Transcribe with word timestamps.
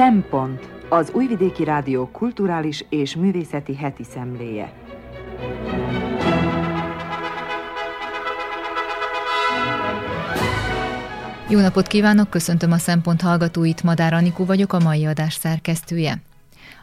Szempont 0.00 0.70
az 0.88 1.10
Újvidéki 1.14 1.64
Rádió 1.64 2.08
kulturális 2.12 2.84
és 2.88 3.16
művészeti 3.16 3.76
heti 3.76 4.04
szemléje. 4.04 4.72
Jó 11.48 11.60
napot 11.60 11.86
kívánok, 11.86 12.30
köszöntöm 12.30 12.72
a 12.72 12.78
Szempont 12.78 13.20
hallgatóit, 13.20 13.82
Madár 13.82 14.12
Anikó 14.12 14.44
vagyok, 14.44 14.72
a 14.72 14.78
mai 14.78 15.06
adás 15.06 15.34
szerkesztője. 15.34 16.22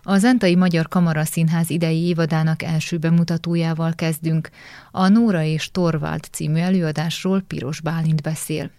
A 0.03 0.17
Zentai 0.17 0.55
Magyar 0.55 0.87
Kamara 0.87 1.23
Színház 1.23 1.69
idei 1.69 2.07
évadának 2.07 2.63
első 2.63 2.97
bemutatójával 2.97 3.93
kezdünk. 3.95 4.49
A 4.91 5.07
Nóra 5.07 5.43
és 5.43 5.71
Torvald 5.71 6.23
című 6.31 6.59
előadásról 6.59 7.41
Piros 7.47 7.81
Bálint 7.81 8.21
beszél. 8.21 8.71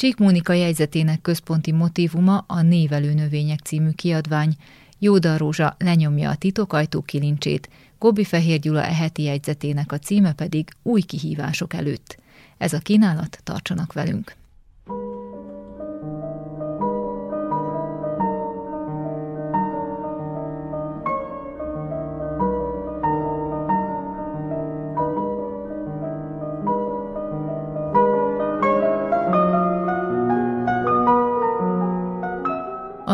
Csík 0.00 0.16
Mónika 0.16 0.52
jegyzetének 0.52 1.20
központi 1.20 1.72
motívuma 1.72 2.44
a 2.46 2.62
Névelő 2.62 3.12
növények 3.12 3.60
című 3.60 3.90
kiadvány. 3.90 4.54
Jóda 4.98 5.36
Rózsa 5.36 5.76
lenyomja 5.78 6.30
a 6.30 6.34
titokajtó 6.34 7.02
kilincsét, 7.02 7.68
Gobi 7.98 8.24
Fehér 8.24 8.58
Gyula 8.58 8.84
eheti 8.84 9.22
jegyzetének 9.22 9.92
a 9.92 9.98
címe 9.98 10.32
pedig 10.32 10.68
Új 10.82 11.00
kihívások 11.00 11.74
előtt. 11.74 12.18
Ez 12.58 12.72
a 12.72 12.78
kínálat, 12.78 13.40
tartsanak 13.44 13.92
velünk! 13.92 14.39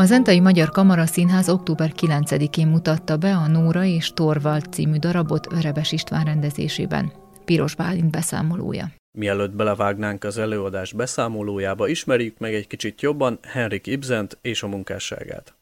A 0.07 0.09
Zentai 0.09 0.41
Magyar 0.41 0.71
Kamara 0.71 1.07
Színház 1.07 1.49
október 1.49 1.93
9-én 1.97 2.67
mutatta 2.67 3.17
be 3.17 3.35
a 3.35 3.47
Nóra 3.47 3.85
és 3.85 4.13
Torvald 4.15 4.73
című 4.73 4.97
darabot 4.97 5.53
Örebes 5.53 5.93
István 5.93 6.25
rendezésében. 6.25 7.13
Piros 7.45 7.75
Bálint 7.75 8.11
beszámolója. 8.11 8.93
Mielőtt 9.19 9.51
belevágnánk 9.51 10.25
az 10.25 10.39
előadás 10.39 10.93
beszámolójába, 10.93 11.89
ismerjük 11.89 12.39
meg 12.39 12.55
egy 12.55 12.67
kicsit 12.67 13.03
jobban 13.03 13.39
Henrik 13.43 13.87
Ibsent 13.87 14.39
és 14.41 14.63
a 14.63 14.69
munkásságát. 14.69 15.55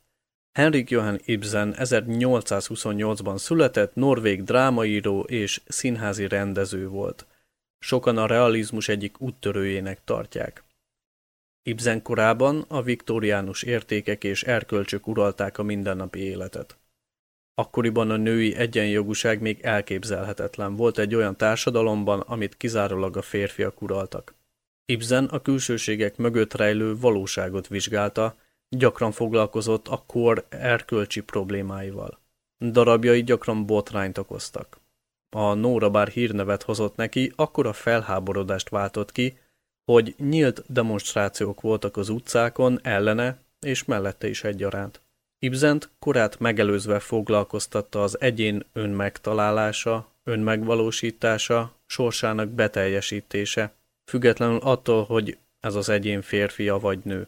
Henrik 0.53 0.91
Johann 0.91 1.20
Ibsen 1.25 1.75
1828-ban 1.79 3.36
született, 3.39 3.95
norvég 3.95 4.42
drámaíró 4.42 5.20
és 5.20 5.61
színházi 5.67 6.29
rendező 6.29 6.89
volt. 6.89 7.27
Sokan 7.79 8.17
a 8.17 8.27
realizmus 8.27 8.89
egyik 8.89 9.20
úttörőjének 9.20 9.98
tartják. 10.05 10.64
Ibsen 11.67 12.03
korában 12.03 12.65
a 12.69 12.83
viktoriánus 12.83 13.62
értékek 13.62 14.25
és 14.25 14.43
erkölcsök 14.43 15.07
uralták 15.07 15.59
a 15.59 15.62
mindennapi 15.62 16.19
életet. 16.19 16.79
Akkoriban 17.55 18.11
a 18.11 18.17
női 18.17 18.55
egyenjogúság 18.55 19.41
még 19.41 19.61
elképzelhetetlen 19.61 20.77
volt 20.77 20.98
egy 20.98 21.15
olyan 21.15 21.37
társadalomban, 21.37 22.20
amit 22.20 22.57
kizárólag 22.57 23.17
a 23.17 23.23
férfiak 23.23 23.83
uraltak. 23.83 24.35
Ibsen 24.85 25.25
a 25.25 25.42
külsőségek 25.42 26.17
mögött 26.17 26.55
rejlő 26.55 26.97
valóságot 26.97 27.69
vizsgálta, 27.69 28.37
gyakran 28.69 29.12
foglalkozott 29.12 29.89
a 29.89 30.03
kor 30.07 30.47
erkölcsi 30.48 31.20
problémáival. 31.20 32.19
Darabjai 32.65 33.23
gyakran 33.23 33.67
botrányt 33.67 34.19
okoztak. 34.19 34.80
A 35.36 35.55
Nóra 35.55 35.91
bár 35.91 36.08
hírnevet 36.08 36.63
hozott 36.63 36.97
neki, 36.97 37.33
akkor 37.36 37.67
a 37.67 37.73
felháborodást 37.73 38.69
váltott 38.69 39.13
ki, 39.13 39.39
hogy 39.84 40.14
nyílt 40.18 40.62
demonstrációk 40.67 41.61
voltak 41.61 41.96
az 41.96 42.08
utcákon 42.08 42.78
ellene 42.83 43.39
és 43.61 43.84
mellette 43.84 44.28
is 44.28 44.45
egyaránt. 44.45 45.00
Ibzent 45.39 45.90
korát 45.98 46.39
megelőzve 46.39 46.98
foglalkoztatta 46.98 48.02
az 48.02 48.20
egyén 48.20 48.64
önmegtalálása, 48.73 50.08
önmegvalósítása, 50.24 51.73
sorsának 51.86 52.48
beteljesítése, 52.48 53.73
függetlenül 54.11 54.58
attól, 54.58 55.05
hogy 55.05 55.39
ez 55.61 55.74
az 55.74 55.89
egyén 55.89 56.23
férfia 56.23 56.78
vagy 56.78 56.98
nő. 57.02 57.27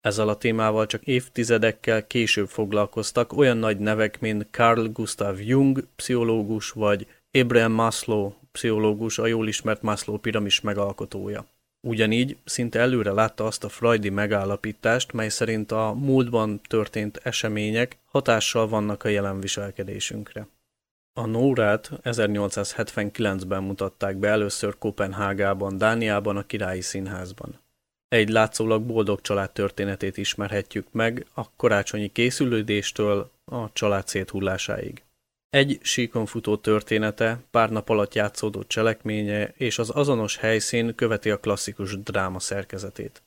Ezzel 0.00 0.28
a 0.28 0.36
témával 0.36 0.86
csak 0.86 1.02
évtizedekkel 1.02 2.06
később 2.06 2.48
foglalkoztak 2.48 3.32
olyan 3.32 3.56
nagy 3.56 3.78
nevek, 3.78 4.20
mint 4.20 4.46
Carl 4.50 4.84
Gustav 4.84 5.40
Jung, 5.40 5.86
pszichológus, 5.96 6.70
vagy 6.70 7.06
Abraham 7.32 7.72
Maslow, 7.72 8.32
pszichológus, 8.52 9.18
a 9.18 9.26
jól 9.26 9.48
ismert 9.48 9.82
Maslow 9.82 10.18
piramis 10.18 10.60
megalkotója. 10.60 11.46
Ugyanígy 11.86 12.36
szinte 12.44 12.78
előre 12.78 13.12
látta 13.12 13.44
azt 13.44 13.64
a 13.64 13.68
freudi 13.68 14.08
megállapítást, 14.08 15.12
mely 15.12 15.28
szerint 15.28 15.72
a 15.72 15.94
múltban 15.94 16.60
történt 16.68 17.20
események 17.22 17.98
hatással 18.04 18.68
vannak 18.68 19.04
a 19.04 19.08
jelen 19.08 19.40
viselkedésünkre. 19.40 20.48
A 21.12 21.26
Nórát 21.26 21.90
1879-ben 22.02 23.62
mutatták 23.62 24.16
be 24.16 24.28
először 24.28 24.78
Kopenhágában, 24.78 25.78
Dániában, 25.78 26.36
a 26.36 26.46
Királyi 26.46 26.80
Színházban. 26.80 27.60
Egy 28.08 28.28
látszólag 28.28 28.82
boldog 28.82 29.20
család 29.20 29.50
történetét 29.50 30.16
ismerhetjük 30.16 30.86
meg 30.92 31.26
a 31.34 31.56
karácsonyi 31.56 32.12
készülődéstől 32.12 33.30
a 33.44 33.72
család 33.72 34.06
széthullásáig. 34.06 35.02
Egy 35.50 35.78
síkon 35.82 36.26
futó 36.26 36.56
története, 36.56 37.40
pár 37.50 37.70
nap 37.70 37.88
alatt 37.88 38.14
játszódó 38.14 38.62
cselekménye 38.62 39.48
és 39.56 39.78
az 39.78 39.90
azonos 39.90 40.36
helyszín 40.36 40.94
követi 40.94 41.30
a 41.30 41.40
klasszikus 41.40 42.02
dráma 42.02 42.38
szerkezetét. 42.38 43.22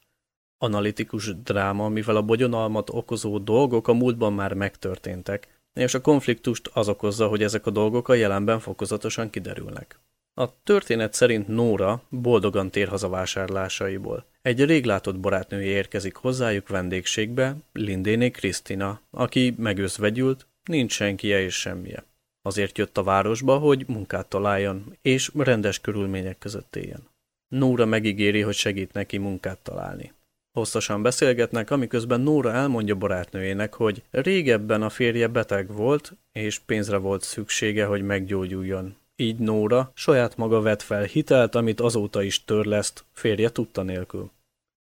Analitikus 0.58 1.42
dráma, 1.44 1.90
mivel 1.90 2.16
a 2.16 2.22
bogyonalmat 2.22 2.90
okozó 2.90 3.38
dolgok 3.38 3.88
a 3.88 3.94
múltban 3.94 4.34
már 4.34 4.54
megtörténtek, 4.54 5.48
és 5.74 5.94
a 5.94 6.02
konfliktust 6.02 6.70
az 6.74 6.90
okozza, 6.90 7.28
hogy 7.28 7.44
ezek 7.44 7.66
a 7.66 7.72
dolgok 7.72 8.08
a 8.08 8.14
jelenben 8.14 8.60
fokozatosan 8.60 9.30
kiderülnek. 9.30 10.00
A 10.34 10.64
történet 10.64 11.14
szerint 11.14 11.48
Nóra 11.48 12.02
boldogan 12.10 12.72
tér 12.72 12.88
haza 12.88 13.10
vásárlásaiból. 13.10 14.26
Egy 14.42 14.66
rég 14.66 14.86
látott 14.86 15.20
barátnője 15.20 15.70
érkezik 15.70 16.16
hozzájuk 16.16 16.68
vendégségbe, 16.68 17.56
Lindéné 17.74 18.30
Krisztina, 18.30 19.02
aki 19.12 19.56
megőzvegyült, 19.58 20.48
nincs 20.70 20.92
senkije 20.92 21.42
és 21.42 21.56
semmije. 21.60 22.04
Azért 22.42 22.78
jött 22.78 22.98
a 22.98 23.04
városba, 23.04 23.58
hogy 23.58 23.86
munkát 23.88 24.28
találjon, 24.28 24.98
és 25.02 25.32
rendes 25.36 25.80
körülmények 25.80 26.38
között 26.38 26.76
éljen. 26.76 27.08
Nóra 27.48 27.86
megígéri, 27.86 28.42
hogy 28.42 28.54
segít 28.56 28.94
neki 28.94 29.18
munkát 29.18 29.60
találni. 29.60 30.14
Hosszasan 30.52 31.02
beszélgetnek, 31.02 31.72
amiközben 31.72 32.22
Nóra 32.22 32.54
elmondja 32.54 32.96
barátnőjének, 32.96 33.74
hogy 33.74 34.04
régebben 34.12 34.82
a 34.82 34.90
férje 34.90 35.28
beteg 35.28 35.74
volt, 35.74 36.14
és 36.32 36.60
pénzre 36.60 36.98
volt 36.98 37.24
szüksége, 37.24 37.86
hogy 37.86 38.02
meggyógyuljon. 38.02 38.96
Így 39.16 39.38
Nóra 39.38 39.92
saját 39.94 40.38
maga 40.38 40.62
vett 40.62 40.82
fel 40.82 41.04
hitelt, 41.04 41.56
amit 41.56 41.80
azóta 41.80 42.22
is 42.22 42.44
törleszt, 42.44 43.06
férje 43.14 43.50
tudta 43.50 43.82
nélkül. 43.82 44.32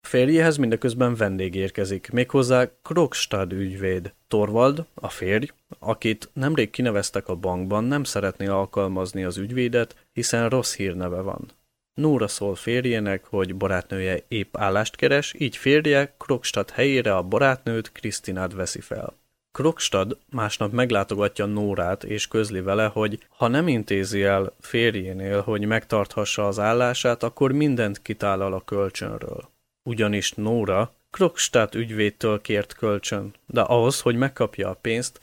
Férjehez 0.00 0.56
mindeközben 0.56 1.14
vendég 1.14 1.54
érkezik, 1.54 2.10
méghozzá 2.10 2.70
Krokstad 2.82 3.52
ügyvéd. 3.52 4.12
Torvald, 4.28 4.84
a 4.94 5.08
férj, 5.08 5.46
akit 5.78 6.30
nemrég 6.32 6.70
kineveztek 6.70 7.28
a 7.28 7.34
bankban, 7.34 7.84
nem 7.84 8.04
szeretné 8.04 8.46
alkalmazni 8.46 9.24
az 9.24 9.36
ügyvédet, 9.36 10.06
hiszen 10.12 10.48
rossz 10.48 10.76
hírneve 10.76 11.20
van. 11.20 11.50
Nóra 11.94 12.28
szól 12.28 12.54
férjének, 12.54 13.24
hogy 13.24 13.56
barátnője 13.56 14.22
épp 14.28 14.56
állást 14.56 14.96
keres, 14.96 15.34
így 15.38 15.56
férje 15.56 16.14
Krokstad 16.18 16.70
helyére 16.70 17.16
a 17.16 17.22
barátnőt 17.22 17.92
Krisztinát 17.92 18.52
veszi 18.52 18.80
fel. 18.80 19.14
Krokstad 19.52 20.18
másnap 20.30 20.72
meglátogatja 20.72 21.46
Nórát 21.46 22.04
és 22.04 22.28
közli 22.28 22.60
vele, 22.60 22.86
hogy 22.86 23.26
ha 23.28 23.48
nem 23.48 23.68
intézi 23.68 24.22
el 24.22 24.52
férjénél, 24.60 25.40
hogy 25.40 25.66
megtarthassa 25.66 26.46
az 26.46 26.58
állását, 26.58 27.22
akkor 27.22 27.52
mindent 27.52 28.02
kitállal 28.02 28.52
a 28.52 28.64
kölcsönről 28.64 29.48
ugyanis 29.88 30.32
Nóra 30.32 30.92
Krokstát 31.10 31.74
ügyvédtől 31.74 32.40
kért 32.40 32.74
kölcsön, 32.74 33.34
de 33.46 33.60
ahhoz, 33.60 34.00
hogy 34.00 34.16
megkapja 34.16 34.68
a 34.68 34.78
pénzt, 34.80 35.18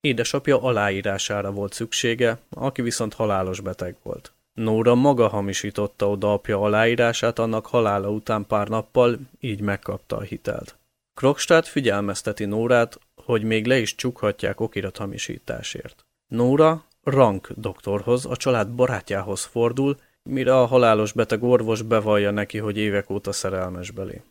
édesapja 0.00 0.62
aláírására 0.62 1.50
volt 1.50 1.72
szüksége, 1.72 2.38
aki 2.50 2.82
viszont 2.82 3.14
halálos 3.14 3.60
beteg 3.60 3.96
volt. 4.02 4.32
Nóra 4.54 4.94
maga 4.94 5.28
hamisította 5.28 6.08
oda 6.10 6.32
apja 6.32 6.60
aláírását 6.60 7.38
annak 7.38 7.66
halála 7.66 8.10
után 8.10 8.46
pár 8.46 8.68
nappal, 8.68 9.18
így 9.40 9.60
megkapta 9.60 10.16
a 10.16 10.20
hitelt. 10.20 10.76
Krokstát 11.14 11.68
figyelmezteti 11.68 12.44
Nórát, 12.44 12.98
hogy 13.14 13.42
még 13.42 13.66
le 13.66 13.78
is 13.78 13.94
csukhatják 13.94 14.60
okirat 14.60 14.96
hamisításért. 14.96 16.04
Nóra 16.26 16.84
Rank 17.02 17.48
doktorhoz, 17.56 18.26
a 18.26 18.36
család 18.36 18.68
barátjához 18.68 19.44
fordul, 19.44 19.96
mire 20.22 20.58
a 20.58 20.66
halálos 20.66 21.12
beteg 21.12 21.42
orvos 21.42 21.82
bevallja 21.82 22.30
neki, 22.30 22.58
hogy 22.58 22.76
évek 22.76 23.10
óta 23.10 23.32
szerelmes 23.32 23.90
belé. 23.90 24.22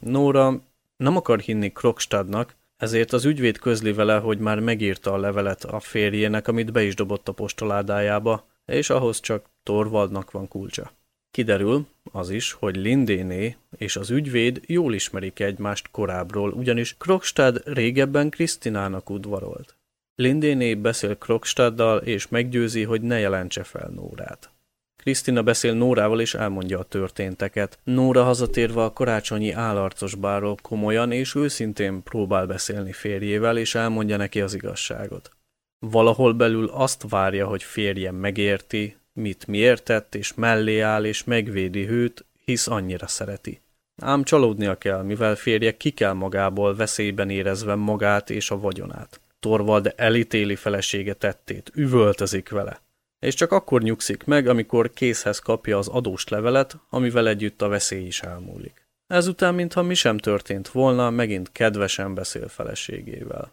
Nóra 0.00 0.62
nem 0.96 1.16
akar 1.16 1.38
hinni 1.38 1.72
Krokstadnak, 1.72 2.56
ezért 2.76 3.12
az 3.12 3.24
ügyvéd 3.24 3.58
közli 3.58 3.92
vele, 3.92 4.18
hogy 4.18 4.38
már 4.38 4.60
megírta 4.60 5.12
a 5.12 5.18
levelet 5.18 5.64
a 5.64 5.80
férjének, 5.80 6.48
amit 6.48 6.72
be 6.72 6.82
is 6.82 6.94
dobott 6.94 7.28
a 7.28 7.32
postoládájába, 7.32 8.46
és 8.66 8.90
ahhoz 8.90 9.20
csak 9.20 9.46
Torvaldnak 9.62 10.30
van 10.30 10.48
kulcsa. 10.48 10.90
Kiderül 11.30 11.86
az 12.12 12.30
is, 12.30 12.52
hogy 12.52 12.76
Lindéné 12.76 13.56
és 13.76 13.96
az 13.96 14.10
ügyvéd 14.10 14.60
jól 14.66 14.94
ismerik 14.94 15.40
egymást 15.40 15.90
korábbról, 15.90 16.50
ugyanis 16.50 16.96
Krokstad 16.96 17.62
régebben 17.64 18.30
Krisztinának 18.30 19.10
udvarolt. 19.10 19.76
Lindéné 20.14 20.74
beszél 20.74 21.16
Krokstaddal 21.16 21.98
és 21.98 22.28
meggyőzi, 22.28 22.82
hogy 22.82 23.00
ne 23.00 23.18
jelentse 23.18 23.62
fel 23.62 23.90
Nórát. 23.94 24.50
Krisztina 25.08 25.42
beszél 25.42 25.74
Nórával 25.74 26.20
és 26.20 26.34
elmondja 26.34 26.78
a 26.78 26.82
történteket. 26.82 27.78
Nóra 27.84 28.22
hazatérve 28.24 28.82
a 28.82 28.92
karácsonyi 28.92 29.52
állarcos 29.52 30.14
bárról 30.14 30.56
komolyan 30.62 31.12
és 31.12 31.34
őszintén 31.34 32.02
próbál 32.02 32.46
beszélni 32.46 32.92
férjével, 32.92 33.58
és 33.58 33.74
elmondja 33.74 34.16
neki 34.16 34.40
az 34.40 34.54
igazságot. 34.54 35.30
Valahol 35.78 36.32
belül 36.32 36.68
azt 36.72 37.04
várja, 37.08 37.46
hogy 37.46 37.62
férjem 37.62 38.14
megérti, 38.14 38.96
mit 39.12 39.46
miért 39.46 39.84
tett, 39.84 40.14
és 40.14 40.34
mellé 40.34 40.80
áll, 40.80 41.04
és 41.04 41.24
megvédi 41.24 41.84
hőt, 41.84 42.24
hisz 42.44 42.66
annyira 42.66 43.06
szereti. 43.06 43.60
Ám 44.02 44.22
csalódnia 44.22 44.74
kell, 44.74 45.02
mivel 45.02 45.34
férje 45.34 45.76
ki 45.76 45.90
kell 45.90 46.12
magából, 46.12 46.74
veszélyben 46.74 47.30
érezve 47.30 47.74
magát 47.74 48.30
és 48.30 48.50
a 48.50 48.58
vagyonát. 48.58 49.20
Torvald 49.40 49.92
elítéli 49.96 50.56
felesége 50.56 51.14
tettét, 51.14 51.70
üvöltözik 51.74 52.48
vele. 52.48 52.86
És 53.18 53.34
csak 53.34 53.52
akkor 53.52 53.82
nyugszik 53.82 54.24
meg, 54.24 54.46
amikor 54.46 54.90
készhez 54.90 55.38
kapja 55.38 55.78
az 55.78 55.88
adós 55.88 56.28
levelet, 56.28 56.76
amivel 56.88 57.28
együtt 57.28 57.62
a 57.62 57.68
veszély 57.68 58.06
is 58.06 58.22
elmúlik. 58.22 58.86
Ezután, 59.06 59.54
mintha 59.54 59.82
mi 59.82 59.94
sem 59.94 60.18
történt 60.18 60.68
volna, 60.68 61.10
megint 61.10 61.52
kedvesen 61.52 62.14
beszél 62.14 62.48
feleségével. 62.48 63.52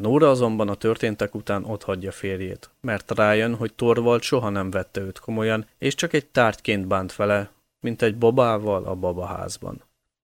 Nóra 0.00 0.30
azonban 0.30 0.68
a 0.68 0.74
történtek 0.74 1.34
után 1.34 1.64
otthagyja 1.64 2.12
férjét, 2.12 2.70
mert 2.80 3.10
rájön, 3.10 3.54
hogy 3.54 3.74
Torvald 3.74 4.22
soha 4.22 4.48
nem 4.48 4.70
vette 4.70 5.00
őt 5.00 5.18
komolyan, 5.18 5.66
és 5.78 5.94
csak 5.94 6.12
egy 6.12 6.26
tárgyként 6.26 6.86
bánt 6.86 7.16
vele, 7.16 7.50
mint 7.80 8.02
egy 8.02 8.16
babával 8.16 8.84
a 8.84 8.94
babaházban. 8.94 9.82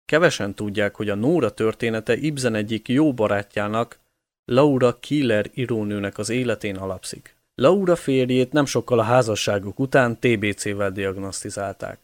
Kevesen 0.05 0.53
tudják, 0.53 0.95
hogy 0.95 1.09
a 1.09 1.15
Nóra 1.15 1.51
története 1.51 2.15
Ibsen 2.15 2.55
egyik 2.55 2.87
jó 2.87 3.13
barátjának, 3.13 3.99
Laura 4.45 4.99
Killer 4.99 5.49
írónőnek 5.53 6.17
az 6.17 6.29
életén 6.29 6.75
alapszik. 6.75 7.36
Laura 7.61 7.95
férjét 7.95 8.51
nem 8.51 8.65
sokkal 8.65 8.99
a 8.99 9.03
házasságuk 9.03 9.79
után 9.79 10.19
TBC-vel 10.19 10.91
diagnosztizálták. 10.91 11.99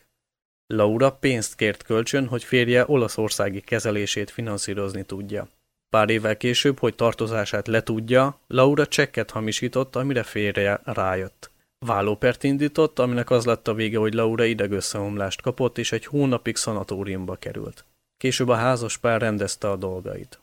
Laura 0.68 1.12
pénzt 1.12 1.56
kért 1.56 1.84
kölcsön, 1.84 2.28
hogy 2.28 2.44
férje 2.44 2.84
olaszországi 2.88 3.62
kezelését 3.62 4.32
finanszírozni 4.32 5.04
tudja. 5.04 5.48
Pár 5.90 6.10
évvel 6.10 6.38
később, 6.38 6.80
hogy 6.80 6.96
tartozását 6.96 7.68
letudja, 7.68 8.40
Laura 8.48 8.88
csekket 8.88 9.32
hamisított, 9.32 9.96
amire 9.96 10.24
férje 10.24 10.82
rájött. 10.84 11.52
Vállópert 11.80 12.44
indított, 12.44 13.00
aminek 13.00 13.30
az 13.30 13.46
lett 13.46 13.68
a 13.68 13.74
vége, 13.74 13.98
hogy 13.98 14.14
Laura 14.14 14.44
idegösszeomlást 14.44 15.42
kapott, 15.42 15.78
és 15.78 15.92
egy 15.92 16.06
hónapig 16.06 16.56
szanatóriumba 16.56 17.36
került. 17.36 17.86
Később 18.18 18.48
a 18.48 18.56
házas 18.56 18.98
pár 18.98 19.22
rendezte 19.22 19.70
a 19.70 19.76
dolgait. 19.76 20.43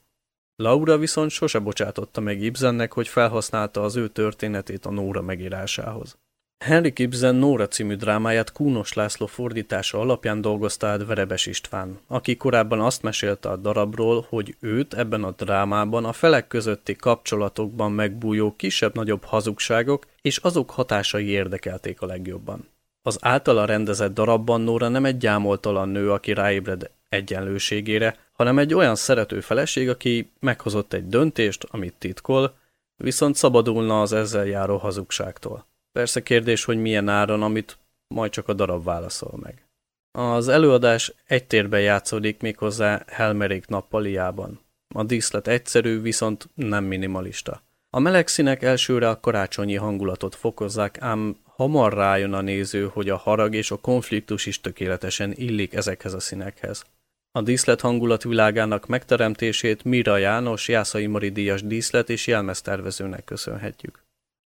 Laura 0.60 0.98
viszont 0.98 1.30
sose 1.30 1.58
bocsátotta 1.58 2.20
meg 2.20 2.42
Ibsennek, 2.42 2.92
hogy 2.92 3.08
felhasználta 3.08 3.82
az 3.82 3.96
ő 3.96 4.08
történetét 4.08 4.86
a 4.86 4.90
Nóra 4.90 5.22
megírásához. 5.22 6.18
Henrik 6.64 6.98
Ibsen 6.98 7.34
Nóra 7.34 7.68
című 7.68 7.94
drámáját 7.94 8.52
Kúnos 8.52 8.92
László 8.92 9.26
fordítása 9.26 9.98
alapján 9.98 10.40
dolgozta 10.40 10.86
át 10.86 11.06
Verebes 11.06 11.46
István, 11.46 11.98
aki 12.06 12.36
korábban 12.36 12.80
azt 12.80 13.02
mesélte 13.02 13.48
a 13.48 13.56
darabról, 13.56 14.26
hogy 14.28 14.56
őt 14.60 14.94
ebben 14.94 15.24
a 15.24 15.30
drámában 15.30 16.04
a 16.04 16.12
felek 16.12 16.46
közötti 16.46 16.96
kapcsolatokban 16.96 17.92
megbújó 17.92 18.54
kisebb-nagyobb 18.56 19.24
hazugságok 19.24 20.06
és 20.22 20.36
azok 20.36 20.70
hatásai 20.70 21.26
érdekelték 21.26 22.00
a 22.00 22.06
legjobban. 22.06 22.68
Az 23.02 23.19
általa 23.20 23.64
rendezett 23.64 24.14
darabban 24.14 24.61
Nóra 24.61 24.88
nem 24.88 25.05
egy 25.05 25.17
gyámoltalan 25.17 25.88
nő, 25.88 26.12
aki 26.12 26.32
ráébred 26.32 26.91
egyenlőségére, 27.08 28.17
hanem 28.32 28.58
egy 28.58 28.75
olyan 28.75 28.94
szerető 28.94 29.41
feleség, 29.41 29.88
aki 29.88 30.32
meghozott 30.41 30.93
egy 30.93 31.06
döntést, 31.06 31.67
amit 31.70 31.94
titkol, 31.99 32.55
viszont 32.97 33.37
szabadulna 33.37 34.00
az 34.00 34.12
ezzel 34.12 34.47
járó 34.47 34.76
hazugságtól. 34.76 35.67
Persze 35.93 36.23
kérdés, 36.23 36.64
hogy 36.64 36.81
milyen 36.81 37.08
áron, 37.08 37.43
amit 37.43 37.79
majd 38.14 38.31
csak 38.31 38.49
a 38.49 38.52
darab 38.52 38.85
válaszol 38.85 39.38
meg. 39.43 39.64
Az 40.19 40.49
előadás 40.49 41.12
egy 41.26 41.47
térben 41.47 41.81
játszódik 41.81 42.41
méghozzá 42.41 43.02
Helmerék 43.06 43.67
nappaliában. 43.67 44.61
A 44.94 45.02
díszlet 45.02 45.49
egyszerű, 45.49 46.00
viszont 46.00 46.49
nem 46.55 46.85
minimalista. 46.85 47.62
A 47.91 47.99
meleg 47.99 48.29
színek 48.29 48.62
elsőre 48.62 49.08
a 49.08 49.20
karácsonyi 49.20 49.75
hangulatot 49.75 50.35
fokozzák, 50.35 51.00
ám 51.00 51.37
hamar 51.60 51.92
rájön 51.92 52.32
a 52.32 52.40
néző, 52.40 52.90
hogy 52.92 53.08
a 53.08 53.16
harag 53.16 53.54
és 53.54 53.70
a 53.70 53.76
konfliktus 53.76 54.46
is 54.46 54.60
tökéletesen 54.60 55.32
illik 55.32 55.74
ezekhez 55.74 56.12
a 56.12 56.20
színekhez. 56.20 56.84
A 57.32 57.42
díszlet 57.42 57.80
hangulat 57.80 58.22
világának 58.22 58.86
megteremtését 58.86 59.84
Mira 59.84 60.16
János 60.16 60.68
Jászai 60.68 61.06
Mari 61.06 61.28
díjas 61.28 61.62
díszlet 61.62 62.10
és 62.10 62.26
jelmeztervezőnek 62.26 63.24
köszönhetjük. 63.24 64.04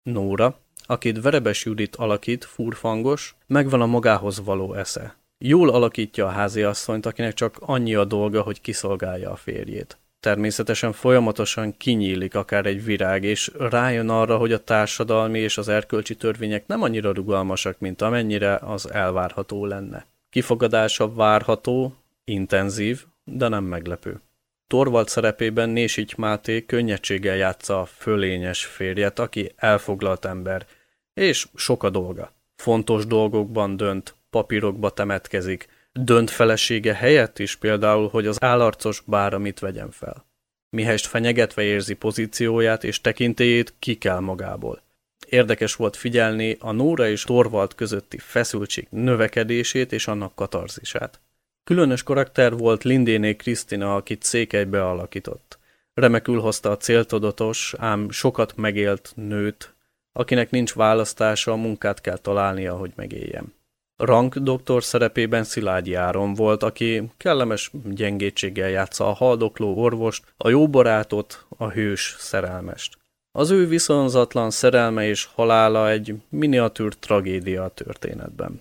Nóra, 0.03 0.59
akit 0.87 1.21
Verebes 1.21 1.65
Judit 1.65 1.97
alakít, 1.97 2.45
furfangos, 2.45 3.35
megvan 3.47 3.81
a 3.81 3.87
magához 3.87 4.45
való 4.45 4.75
esze. 4.75 5.17
Jól 5.39 5.71
alakítja 5.71 6.27
a 6.27 6.31
háziasszonyt, 6.31 7.07
akinek 7.07 7.35
csak 7.35 7.57
annyi 7.61 7.95
a 7.95 8.05
dolga, 8.05 8.43
hogy 8.43 8.61
kiszolgálja 8.61 9.31
a 9.31 9.37
férjét. 9.37 9.99
Természetesen 10.27 10.93
folyamatosan 10.93 11.77
kinyílik 11.77 12.35
akár 12.35 12.67
egy 12.67 12.85
virág, 12.85 13.25
és 13.25 13.51
rájön 13.59 14.09
arra, 14.09 14.37
hogy 14.37 14.53
a 14.53 14.65
társadalmi 14.65 15.39
és 15.39 15.59
az 15.59 15.69
erkölcsi 15.69 16.15
törvények 16.15 16.67
nem 16.67 16.83
annyira 16.83 17.13
rugalmasak, 17.13 17.79
mint 17.79 18.03
amennyire 18.03 18.57
az 18.57 18.91
elvárható 18.91 19.67
lenne. 19.67 20.07
Kifogadása 20.31 21.15
várható, 21.15 21.95
intenzív, 22.25 23.05
de 23.25 23.49
nem 23.49 23.65
meglepő. 23.65 24.21
Torvald 24.67 25.09
szerepében 25.09 25.69
Nésics 25.69 26.17
Máté 26.17 26.65
könnyedséggel 26.65 27.37
játsza 27.37 27.81
a 27.81 27.85
fölényes 27.85 28.65
férjet, 28.65 29.19
aki 29.19 29.53
elfoglalt 29.57 30.25
ember, 30.25 30.67
és 31.15 31.47
sok 31.55 31.83
a 31.83 31.91
dolga. 31.91 32.33
Fontos 32.57 33.07
dolgokban 33.07 33.77
dönt, 33.77 34.15
papírokba 34.31 34.91
temetkezik, 34.91 35.69
dönt 35.99 36.31
felesége 36.31 36.95
helyett 36.95 37.39
is 37.39 37.57
például, 37.57 38.09
hogy 38.09 38.27
az 38.27 38.43
állarcos 38.43 39.03
bára 39.07 39.39
mit 39.39 39.59
vegyen 39.59 39.91
fel. 39.91 40.27
Mihelyest 40.71 41.07
fenyegetve 41.07 41.63
érzi 41.63 41.95
pozícióját 41.95 42.85
és 42.85 43.01
tekintélyét, 43.01 43.75
ki 43.79 43.99
kell 43.99 44.19
magából. 44.19 44.83
Érdekes 45.29 45.75
volt 45.75 45.97
figyelni 45.97 46.57
a 46.61 46.73
Nóra 46.73 47.09
és 47.09 47.23
Torvald 47.23 47.75
közötti 47.75 48.19
feszültség 48.19 48.87
növekedését 48.91 49.93
és 49.93 50.07
annak 50.07 50.35
katarzisát. 50.35 51.21
Különös 51.65 52.03
karakter 52.03 52.57
volt 52.57 52.85
Lindéné 52.85 53.37
Krisztina, 53.37 53.95
akit 53.95 54.23
Székelybe 54.23 54.85
alakított. 54.85 55.59
Remekül 55.95 56.41
hozta 56.41 56.71
a 56.71 56.77
céltudatos, 56.77 57.75
ám 57.79 58.11
sokat 58.11 58.57
megélt 58.57 59.13
nőt, 59.15 59.75
akinek 60.13 60.51
nincs 60.51 60.75
választása, 60.75 61.57
munkát 61.57 62.01
kell 62.01 62.19
találnia, 62.19 62.77
hogy 62.77 62.93
megéljem. 62.95 63.56
Rank 63.97 64.37
doktor 64.37 64.85
szerepében 64.85 65.45
Szilágyi 65.45 65.95
Áron 65.95 66.35
volt, 66.35 66.63
aki 66.63 67.11
kellemes 67.17 67.71
gyengétséggel 67.85 68.69
játsza 68.69 69.09
a 69.09 69.13
haldokló 69.13 69.77
orvost, 69.77 70.25
a 70.37 70.49
jó 70.49 70.69
barátot, 70.69 71.47
a 71.49 71.69
hős 71.69 72.17
szerelmest. 72.19 72.99
Az 73.33 73.51
ő 73.51 73.67
viszonzatlan 73.67 74.51
szerelme 74.51 75.09
és 75.09 75.25
halála 75.25 75.91
egy 75.91 76.15
miniatűr 76.29 76.95
tragédia 76.95 77.65
a 77.65 77.69
történetben. 77.69 78.61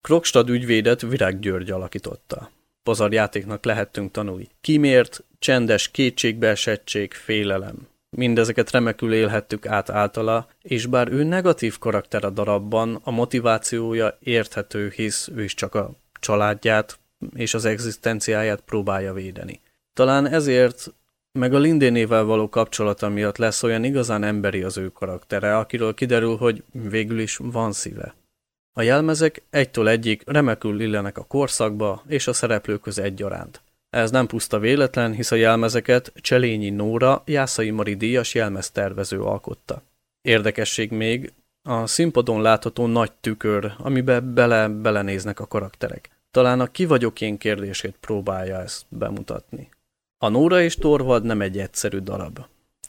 Krokstad 0.00 0.48
ügyvédet 0.48 1.00
Virág 1.00 1.38
György 1.38 1.70
alakította. 1.70 2.50
Pazarjátéknak 2.82 3.64
lehettünk 3.64 4.10
tanulni. 4.10 4.48
Kimért, 4.60 5.24
csendes 5.38 5.90
kétségbeesettség, 5.90 7.12
félelem. 7.12 7.88
Mindezeket 8.16 8.70
remekül 8.70 9.12
élhettük 9.12 9.66
át 9.66 9.90
általa, 9.90 10.48
és 10.62 10.86
bár 10.86 11.12
ő 11.12 11.22
negatív 11.22 11.78
karakter 11.78 12.24
a 12.24 12.30
darabban, 12.30 13.00
a 13.02 13.10
motivációja 13.10 14.16
érthető, 14.20 14.92
hisz 14.94 15.28
ő 15.34 15.42
is 15.42 15.54
csak 15.54 15.74
a 15.74 15.90
családját 16.20 16.98
és 17.34 17.54
az 17.54 17.64
egzisztenciáját 17.64 18.60
próbálja 18.60 19.12
védeni. 19.12 19.60
Talán 19.92 20.26
ezért 20.26 20.94
meg 21.38 21.54
a 21.54 21.58
Lindénével 21.58 22.24
való 22.24 22.48
kapcsolata 22.48 23.08
miatt 23.08 23.36
lesz 23.36 23.62
olyan 23.62 23.84
igazán 23.84 24.22
emberi 24.22 24.62
az 24.62 24.76
ő 24.76 24.88
karaktere, 24.88 25.56
akiről 25.56 25.94
kiderül, 25.94 26.36
hogy 26.36 26.62
végül 26.72 27.18
is 27.18 27.36
van 27.36 27.72
szíve. 27.72 28.14
A 28.72 28.82
jelmezek 28.82 29.42
egytől 29.50 29.88
egyik 29.88 30.22
remekül 30.26 30.80
illenek 30.80 31.18
a 31.18 31.24
korszakba 31.24 32.02
és 32.06 32.26
a 32.26 32.32
szereplőköz 32.32 32.98
egyaránt. 32.98 33.62
Ez 33.94 34.10
nem 34.10 34.26
puszta 34.26 34.58
véletlen, 34.58 35.12
hisz 35.12 35.30
a 35.30 35.34
jelmezeket 35.36 36.12
Cselényi 36.16 36.70
Nóra, 36.70 37.22
Jászai 37.26 37.70
Mari 37.70 37.94
díjas 37.94 38.34
jelmeztervező 38.34 39.20
alkotta. 39.20 39.82
Érdekesség 40.22 40.90
még, 40.90 41.32
a 41.68 41.86
színpadon 41.86 42.42
látható 42.42 42.86
nagy 42.86 43.12
tükör, 43.12 43.72
amibe 43.78 44.20
bele-belenéznek 44.20 45.40
a 45.40 45.46
karakterek. 45.46 46.10
Talán 46.30 46.60
a 46.60 46.66
ki 46.66 46.84
vagyok 46.84 47.20
én 47.20 47.38
kérdését 47.38 47.96
próbálja 48.00 48.60
ezt 48.60 48.84
bemutatni. 48.88 49.68
A 50.18 50.28
Nóra 50.28 50.62
és 50.62 50.74
Torvald 50.74 51.24
nem 51.24 51.40
egy 51.40 51.58
egyszerű 51.58 51.98
darab. 51.98 52.38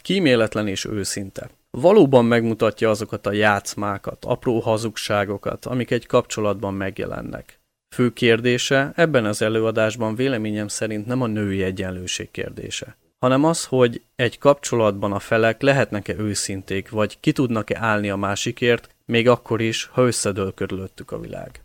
Kíméletlen 0.02 0.68
és 0.68 0.86
őszinte 0.86 1.50
valóban 1.70 2.26
megmutatja 2.26 2.90
azokat 2.90 3.26
a 3.26 3.32
játszmákat, 3.32 4.26
apró 4.26 4.60
hazugságokat, 4.60 5.66
amik 5.66 5.92
egy 5.92 6.06
kapcsolatban 6.06 6.74
megjelennek. 6.74 7.60
Fő 7.96 8.14
kérdése 8.14 8.92
ebben 8.96 9.26
az 9.26 9.42
előadásban 9.42 10.16
véleményem 10.16 10.68
szerint 10.68 11.06
nem 11.06 11.22
a 11.22 11.28
női 11.28 11.64
egyenlőség 11.64 12.32
kérdése, 12.32 12.98
hanem 13.20 13.44
az, 13.44 13.66
hogy 13.66 14.02
egy 14.16 14.38
kapcsolatban 14.38 15.12
a 15.12 15.20
felek 15.20 15.62
lehetnek-e 15.62 16.16
őszinték, 16.18 16.90
vagy 16.90 17.20
ki 17.20 17.32
tudnak-e 17.32 17.78
állni 17.80 18.10
a 18.10 18.16
másikért, 18.16 18.90
még 19.06 19.28
akkor 19.28 19.62
is, 19.62 19.86
ha 19.86 20.06
összedől 20.06 20.54
körülöttük 20.54 21.12
a 21.12 21.20
világ. 21.20 21.62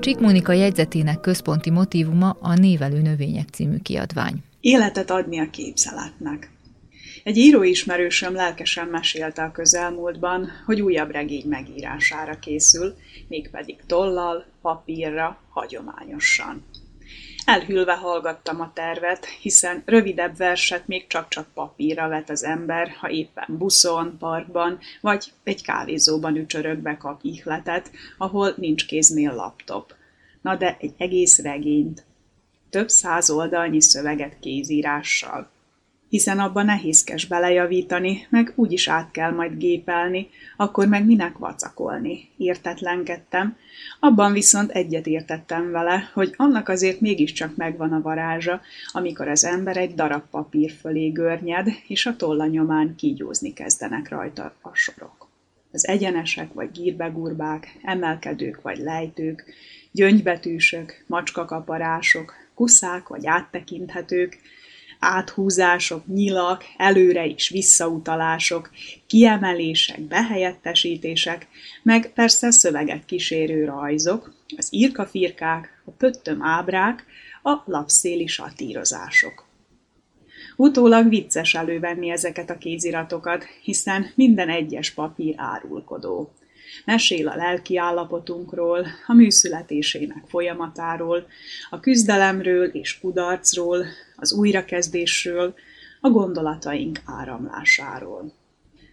Csik 0.00 0.18
Mónika 0.18 0.52
jegyzetének 0.52 1.20
központi 1.20 1.70
motívuma 1.70 2.36
a 2.40 2.54
Névelő 2.54 3.00
növények 3.00 3.48
című 3.48 3.76
kiadvány. 3.76 4.34
Életet 4.60 5.10
adni 5.10 5.38
a 5.38 5.50
képzeletnek. 5.50 6.50
Egy 7.24 7.36
íróismerősöm 7.36 8.34
lelkesen 8.34 8.86
mesélte 8.86 9.42
a 9.42 9.50
közelmúltban, 9.50 10.48
hogy 10.66 10.80
újabb 10.80 11.10
regény 11.10 11.44
megírására 11.48 12.38
készül, 12.38 12.94
mégpedig 13.28 13.76
tollal, 13.86 14.46
papírra, 14.62 15.42
hagyományosan. 15.48 16.62
Elhűlve 17.48 17.94
hallgattam 17.94 18.60
a 18.60 18.72
tervet, 18.74 19.24
hiszen 19.26 19.82
rövidebb 19.84 20.36
verset 20.36 20.86
még 20.86 21.06
csak-csak 21.06 21.46
papírra 21.54 22.08
vet 22.08 22.30
az 22.30 22.44
ember, 22.44 22.88
ha 22.88 23.10
éppen 23.10 23.56
buszon, 23.58 24.16
parkban 24.18 24.78
vagy 25.00 25.32
egy 25.44 25.62
kávézóban 25.62 26.36
ücsörögbe 26.36 26.96
kap 26.96 27.20
ihletet, 27.22 27.90
ahol 28.18 28.54
nincs 28.56 28.86
kéznél 28.86 29.34
laptop 29.34 29.94
na 30.40 30.56
de 30.56 30.76
egy 30.80 30.94
egész 30.96 31.38
regényt. 31.38 32.04
Több 32.70 32.88
száz 32.88 33.30
oldalnyi 33.30 33.80
szöveget 33.80 34.38
kézírással. 34.40 35.50
Hiszen 36.08 36.38
abban 36.38 36.64
nehézkes 36.64 37.26
belejavítani, 37.26 38.26
meg 38.30 38.52
úgyis 38.54 38.88
át 38.88 39.10
kell 39.10 39.30
majd 39.30 39.58
gépelni, 39.58 40.28
akkor 40.56 40.86
meg 40.86 41.06
minek 41.06 41.38
vacakolni. 41.38 42.28
Értetlenkedtem, 42.36 43.56
abban 44.00 44.32
viszont 44.32 44.70
egyet 44.70 45.06
értettem 45.06 45.70
vele, 45.70 46.10
hogy 46.14 46.34
annak 46.36 46.68
azért 46.68 47.00
mégiscsak 47.00 47.56
megvan 47.56 47.92
a 47.92 48.00
varázsa, 48.00 48.60
amikor 48.92 49.28
az 49.28 49.44
ember 49.44 49.76
egy 49.76 49.94
darab 49.94 50.22
papír 50.30 50.70
fölé 50.70 51.08
görnyed, 51.08 51.68
és 51.86 52.06
a 52.06 52.16
tolla 52.16 52.46
nyomán 52.46 52.94
kígyózni 52.96 53.52
kezdenek 53.52 54.08
rajta 54.08 54.54
a 54.62 54.74
sorok. 54.74 55.28
Az 55.72 55.86
egyenesek 55.86 56.52
vagy 56.52 56.70
gírbegúrbák, 56.70 57.78
emelkedők 57.82 58.62
vagy 58.62 58.78
lejtők, 58.78 59.44
gyöngybetűsök, 59.92 61.04
macskakaparások, 61.06 62.34
kuszák 62.54 63.08
vagy 63.08 63.26
áttekinthetők, 63.26 64.38
áthúzások, 64.98 66.06
nyilak, 66.06 66.64
előre 66.76 67.26
is 67.26 67.48
visszautalások, 67.48 68.70
kiemelések, 69.06 70.00
behelyettesítések, 70.00 71.46
meg 71.82 72.12
persze 72.12 72.50
szöveget 72.50 73.04
kísérő 73.04 73.64
rajzok, 73.64 74.34
az 74.56 74.68
írkafirkák, 74.70 75.82
a 75.84 75.90
pöttöm 75.90 76.42
ábrák, 76.42 77.04
a 77.42 77.62
lapszéli 77.64 78.26
satírozások. 78.26 79.46
Utólag 80.56 81.08
vicces 81.08 81.54
elővenni 81.54 82.10
ezeket 82.10 82.50
a 82.50 82.58
kéziratokat, 82.58 83.44
hiszen 83.62 84.12
minden 84.14 84.48
egyes 84.48 84.90
papír 84.90 85.34
árulkodó. 85.36 86.32
Mesél 86.84 87.28
a 87.28 87.36
lelki 87.36 87.76
állapotunkról, 87.76 88.86
a 89.06 89.14
műszületésének 89.14 90.24
folyamatáról, 90.28 91.26
a 91.70 91.80
küzdelemről 91.80 92.64
és 92.64 92.98
kudarcról, 92.98 93.84
az 94.16 94.32
újrakezdésről, 94.32 95.54
a 96.00 96.08
gondolataink 96.08 97.00
áramlásáról. 97.04 98.32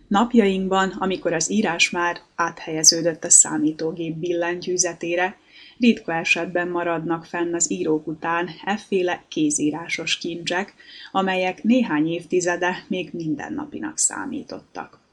Napjainkban, 0.08 0.89
amikor 0.89 1.34
az 1.34 1.51
írás 1.51 1.89
már 1.89 2.20
áthelyeződött 2.36 3.24
a 3.24 3.29
számítógép 3.29 4.15
billentyűzetére, 4.15 5.38
ritka 5.77 6.13
esetben 6.13 6.67
maradnak 6.67 7.25
fenn 7.25 7.53
az 7.53 7.72
írók 7.72 8.08
után 8.08 8.50
efféle 8.65 9.24
kézírásos 9.27 10.17
kincsek, 10.17 10.74
amelyek 11.12 11.63
néhány 11.63 12.08
évtizede 12.08 12.86
még 12.88 13.10
mindennapinak 13.13 13.98
számítottak. 13.98 15.04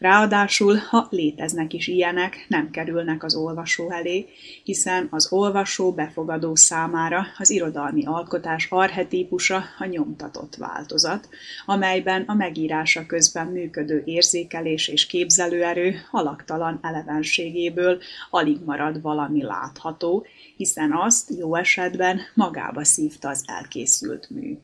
Ráadásul, 0.00 0.76
ha 0.76 1.06
léteznek 1.10 1.72
is 1.72 1.86
ilyenek, 1.86 2.46
nem 2.48 2.70
kerülnek 2.70 3.24
az 3.24 3.34
olvasó 3.34 3.90
elé, 3.90 4.26
hiszen 4.64 5.06
az 5.10 5.32
olvasó 5.32 5.92
befogadó 5.92 6.54
számára 6.54 7.26
az 7.38 7.50
irodalmi 7.50 8.06
alkotás 8.06 8.66
arhetípusa 8.70 9.64
a 9.78 9.84
nyomtatott 9.84 10.56
változat, 10.56 11.28
amelyben 11.66 12.22
a 12.26 12.34
megírása 12.34 13.06
közben 13.06 13.46
működő 13.46 14.02
érzékelés 14.04 14.88
és 14.88 15.06
képzelőerő 15.06 15.94
alaktalan 16.10 16.78
elevenségéből 16.82 17.98
alig 18.30 18.58
marad 18.64 19.02
valami 19.02 19.42
látható, 19.42 20.26
hiszen 20.56 20.92
azt 20.92 21.30
jó 21.38 21.54
esetben 21.54 22.20
magába 22.34 22.84
szívta 22.84 23.28
az 23.28 23.44
elkészült 23.46 24.30
mű. 24.30 24.58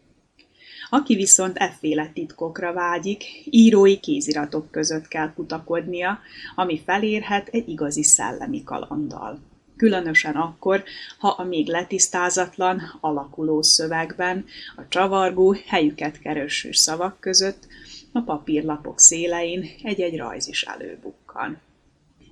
Aki 0.90 1.14
viszont 1.14 1.56
efféle 1.56 2.10
titkokra 2.14 2.72
vágyik, 2.72 3.24
írói 3.50 4.00
kéziratok 4.00 4.70
között 4.70 5.08
kell 5.08 5.32
kutakodnia, 5.32 6.18
ami 6.54 6.82
felérhet 6.84 7.48
egy 7.48 7.68
igazi 7.68 8.02
szellemi 8.02 8.62
kalanddal. 8.64 9.38
Különösen 9.76 10.34
akkor, 10.34 10.84
ha 11.18 11.28
a 11.28 11.44
még 11.44 11.66
letisztázatlan, 11.66 12.98
alakuló 13.00 13.62
szövegben, 13.62 14.44
a 14.76 14.88
csavargó, 14.88 15.56
helyüket 15.66 16.18
kereső 16.18 16.72
szavak 16.72 17.20
között, 17.20 17.66
a 18.12 18.20
papírlapok 18.20 19.00
szélein 19.00 19.70
egy-egy 19.82 20.16
rajz 20.16 20.48
is 20.48 20.62
előbukkan. 20.62 21.60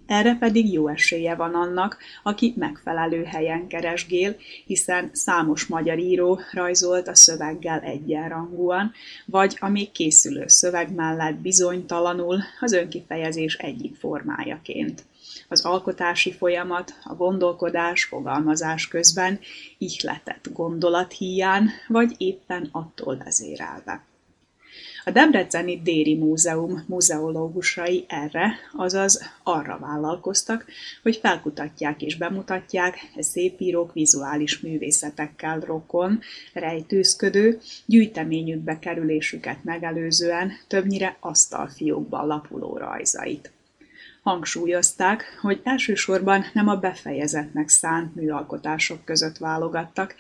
Erre 0.07 0.37
pedig 0.39 0.73
jó 0.73 0.89
esélye 0.89 1.35
van 1.35 1.55
annak, 1.55 1.99
aki 2.23 2.55
megfelelő 2.57 3.23
helyen 3.25 3.67
keresgél, 3.67 4.37
hiszen 4.67 5.11
számos 5.13 5.67
magyar 5.67 5.99
író 5.99 6.41
rajzolt 6.53 7.09
a 7.09 7.15
szöveggel 7.15 7.81
egyenrangúan, 7.81 8.93
vagy 9.27 9.57
a 9.61 9.69
még 9.69 9.91
készülő 9.91 10.45
szöveg 10.47 10.95
mellett 10.95 11.37
bizonytalanul 11.37 12.39
az 12.61 12.73
önkifejezés 12.73 13.55
egyik 13.55 13.97
formájaként. 13.97 15.05
Az 15.49 15.65
alkotási 15.65 16.33
folyamat, 16.33 16.95
a 17.03 17.15
gondolkodás, 17.15 18.05
fogalmazás 18.05 18.89
közben 18.89 19.41
ihletett 19.79 20.53
gondolat 20.53 21.13
híján, 21.13 21.71
vagy 21.89 22.15
éppen 22.19 22.69
attól 22.73 23.17
vezérelve. 23.17 24.03
A 25.05 25.11
Debreceni 25.11 25.81
Déri 25.83 26.15
Múzeum 26.15 26.85
muzeológusai 26.87 28.05
erre, 28.09 28.55
azaz 28.73 29.31
arra 29.43 29.79
vállalkoztak, 29.79 30.65
hogy 31.03 31.17
felkutatják 31.17 32.03
és 32.03 32.17
bemutatják 32.17 32.99
e 33.17 33.23
szépírók 33.23 33.93
vizuális 33.93 34.61
művészetekkel 34.61 35.61
rokon, 35.61 36.21
rejtőzködő, 36.53 37.61
gyűjteményükbe 37.87 38.79
kerülésüket 38.79 39.65
megelőzően 39.65 40.53
többnyire 40.69 41.17
asztalfiókban 41.21 42.27
lapuló 42.27 42.77
rajzait. 42.77 43.53
Hangsúlyozták, 44.23 45.39
hogy 45.41 45.61
elsősorban 45.65 46.45
nem 46.53 46.69
a 46.69 46.77
befejezetnek 46.77 47.69
szánt 47.69 48.15
műalkotások 48.15 49.05
között 49.05 49.37
válogattak, 49.37 50.15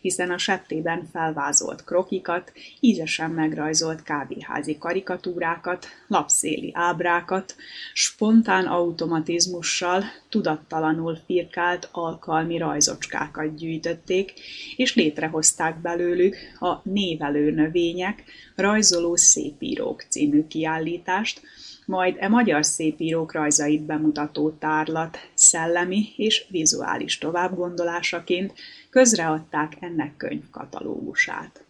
hiszen 0.00 0.30
a 0.30 0.38
septében 0.38 1.08
felvázolt 1.12 1.84
krokikat, 1.84 2.52
ízesen 2.80 3.30
megrajzolt 3.30 4.02
kávéházi 4.02 4.78
karikatúrákat, 4.78 5.86
lapszéli 6.06 6.70
ábrákat, 6.74 7.56
spontán 7.92 8.66
automatizmussal, 8.66 10.04
tudattalanul 10.28 11.18
firkált 11.26 11.88
alkalmi 11.92 12.58
rajzocskákat 12.58 13.56
gyűjtötték, 13.56 14.32
és 14.76 14.94
létrehozták 14.94 15.80
belőlük 15.80 16.36
a 16.60 16.80
Névelő 16.82 17.50
növények, 17.50 18.24
rajzoló 18.54 19.16
szépírók 19.16 20.04
című 20.08 20.46
kiállítást, 20.46 21.40
majd 21.88 22.16
e 22.18 22.28
magyar 22.28 22.64
szépírók 22.64 23.32
rajzait 23.32 23.82
bemutató 23.82 24.50
tárlat 24.50 25.18
szellemi 25.34 26.12
és 26.16 26.46
vizuális 26.50 27.18
továbbgondolásaként 27.18 28.52
közreadták 28.90 29.72
ennek 29.80 30.16
könyvkatalógusát. 30.16 31.64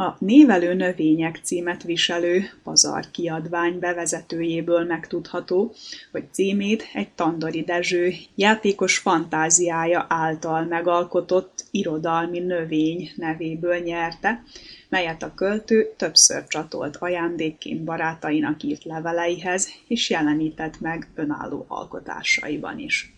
A 0.00 0.16
Névelő 0.18 0.74
növények 0.74 1.40
címet 1.42 1.82
viselő 1.82 2.50
pazar 2.62 3.10
kiadvány 3.10 3.78
bevezetőjéből 3.78 4.84
megtudható, 4.84 5.74
hogy 6.12 6.24
címét 6.32 6.84
egy 6.92 7.08
Tandori 7.12 7.62
Dezső 7.62 8.12
játékos 8.34 8.98
fantáziája 8.98 10.06
által 10.08 10.64
megalkotott 10.64 11.64
irodalmi 11.70 12.38
növény 12.38 13.10
nevéből 13.16 13.78
nyerte, 13.78 14.42
melyet 14.88 15.22
a 15.22 15.34
költő 15.34 15.92
többször 15.96 16.46
csatolt 16.46 16.96
ajándékként 16.96 17.84
barátainak 17.84 18.62
írt 18.62 18.84
leveleihez, 18.84 19.68
és 19.88 20.10
jelenített 20.10 20.80
meg 20.80 21.08
önálló 21.14 21.64
alkotásaiban 21.68 22.78
is. 22.78 23.17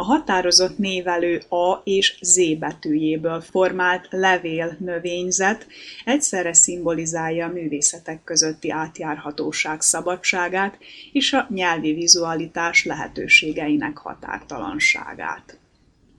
A 0.00 0.04
határozott 0.04 0.78
névelő 0.78 1.42
A 1.48 1.80
és 1.84 2.18
Z 2.20 2.58
betűjéből 2.58 3.40
formált 3.40 4.06
levél 4.10 4.76
növényzet 4.80 5.66
egyszerre 6.04 6.52
szimbolizálja 6.52 7.46
a 7.46 7.52
művészetek 7.52 8.24
közötti 8.24 8.70
átjárhatóság 8.70 9.80
szabadságát 9.80 10.78
és 11.12 11.32
a 11.32 11.46
nyelvi 11.50 11.92
vizualitás 11.92 12.84
lehetőségeinek 12.84 13.96
határtalanságát. 13.98 15.58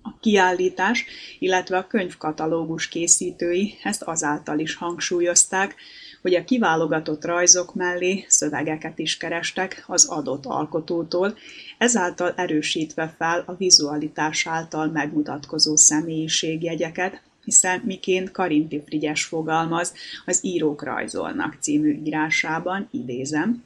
A 0.01 0.19
kiállítás, 0.19 1.05
illetve 1.39 1.77
a 1.77 1.87
könyvkatalógus 1.87 2.87
készítői 2.87 3.77
ezt 3.83 4.01
azáltal 4.01 4.59
is 4.59 4.75
hangsúlyozták, 4.75 5.75
hogy 6.21 6.33
a 6.33 6.43
kiválogatott 6.43 7.25
rajzok 7.25 7.75
mellé 7.75 8.25
szövegeket 8.27 8.99
is 8.99 9.17
kerestek 9.17 9.83
az 9.87 10.05
adott 10.05 10.45
alkotótól, 10.45 11.37
ezáltal 11.77 12.33
erősítve 12.35 13.13
fel 13.17 13.43
a 13.45 13.55
vizualitás 13.55 14.47
által 14.47 14.87
megmutatkozó 14.87 15.75
személyiségjegyeket, 15.75 17.21
hiszen 17.43 17.81
miként 17.85 18.31
Karinti 18.31 18.83
Frigyes 18.85 19.23
fogalmaz 19.23 19.93
az 20.25 20.39
Írók 20.41 20.83
rajzolnak 20.83 21.57
című 21.59 22.01
írásában, 22.03 22.87
idézem, 22.91 23.63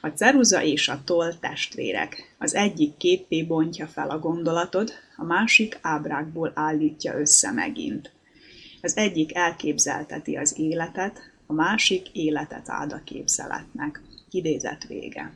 a 0.00 0.08
ceruza 0.08 0.62
és 0.62 0.88
a 0.88 1.00
toll 1.04 1.34
testvérek. 1.40 2.34
Az 2.38 2.54
egyik 2.54 2.96
képpé 2.96 3.42
bontja 3.42 3.86
fel 3.86 4.10
a 4.10 4.18
gondolatot, 4.18 4.92
a 5.16 5.24
másik 5.24 5.78
ábrákból 5.80 6.52
állítja 6.54 7.18
össze 7.18 7.50
megint. 7.50 8.12
Az 8.82 8.96
egyik 8.96 9.34
elképzelteti 9.34 10.36
az 10.36 10.58
életet, 10.58 11.32
a 11.46 11.52
másik 11.52 12.08
életet 12.12 12.68
áld 12.68 12.92
a 12.92 13.00
képzeletnek. 13.04 14.02
Idézet 14.30 14.86
vége. 14.86 15.32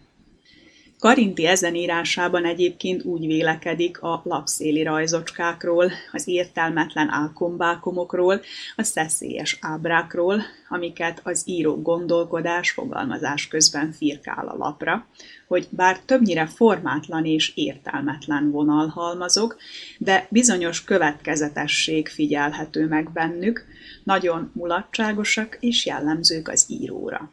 Karinti 0.98 1.46
ezen 1.46 1.74
írásában 1.74 2.44
egyébként 2.44 3.04
úgy 3.04 3.26
vélekedik 3.26 4.02
a 4.02 4.20
lapszéli 4.24 4.82
rajzocskákról, 4.82 5.92
az 6.12 6.28
értelmetlen 6.28 7.10
álkombákomokról, 7.10 8.40
a 8.76 8.82
szeszélyes 8.82 9.58
ábrákról, 9.60 10.42
amiket 10.68 11.20
az 11.24 11.42
író 11.44 11.82
gondolkodás 11.82 12.70
fogalmazás 12.70 13.48
közben 13.48 13.92
firkál 13.92 14.48
a 14.48 14.56
lapra, 14.56 15.06
hogy 15.48 15.66
bár 15.70 16.00
többnyire 16.00 16.46
formátlan 16.46 17.24
és 17.24 17.52
értelmetlen 17.54 18.50
vonalhalmazok, 18.50 19.56
de 19.98 20.26
bizonyos 20.30 20.84
következetesség 20.84 22.08
figyelhető 22.08 22.86
meg 22.86 23.12
bennük, 23.12 23.64
nagyon 24.04 24.50
mulatságosak 24.54 25.56
és 25.60 25.86
jellemzők 25.86 26.48
az 26.48 26.64
íróra. 26.68 27.30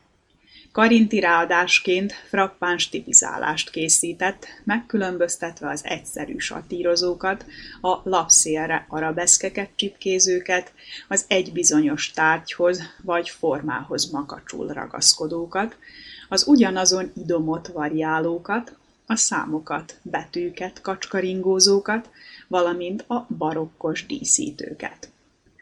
Karinti 0.75 1.19
ráadásként 1.19 2.13
frappáns 2.29 2.89
tipizálást 2.89 3.69
készített, 3.69 4.47
megkülönböztetve 4.63 5.69
az 5.69 5.81
egyszerű 5.83 6.37
satírozókat, 6.37 7.45
a 7.81 8.09
lapszélre 8.09 8.85
arabeszkeket 8.89 9.69
csipkézőket, 9.75 10.73
az 11.07 11.25
egy 11.27 11.51
bizonyos 11.51 12.11
tárgyhoz 12.11 12.81
vagy 13.01 13.29
formához 13.29 14.11
makacsul 14.11 14.67
ragaszkodókat, 14.67 15.77
az 16.29 16.47
ugyanazon 16.47 17.11
idomot 17.15 17.67
variálókat, 17.67 18.77
a 19.05 19.15
számokat, 19.15 19.99
betűket, 20.01 20.81
kacskaringózókat, 20.81 22.09
valamint 22.47 23.03
a 23.07 23.27
barokkos 23.37 24.05
díszítőket. 24.05 25.09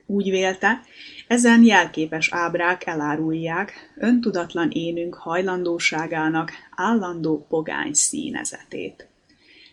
Úgy 0.06 0.30
vélte, 0.30 0.82
ezen 1.28 1.64
jelképes 1.64 2.32
ábrák 2.32 2.86
elárulják 2.86 3.94
öntudatlan 3.98 4.70
énünk 4.72 5.14
hajlandóságának 5.14 6.52
állandó 6.76 7.46
pogány 7.50 7.94
színezetét. 7.94 9.08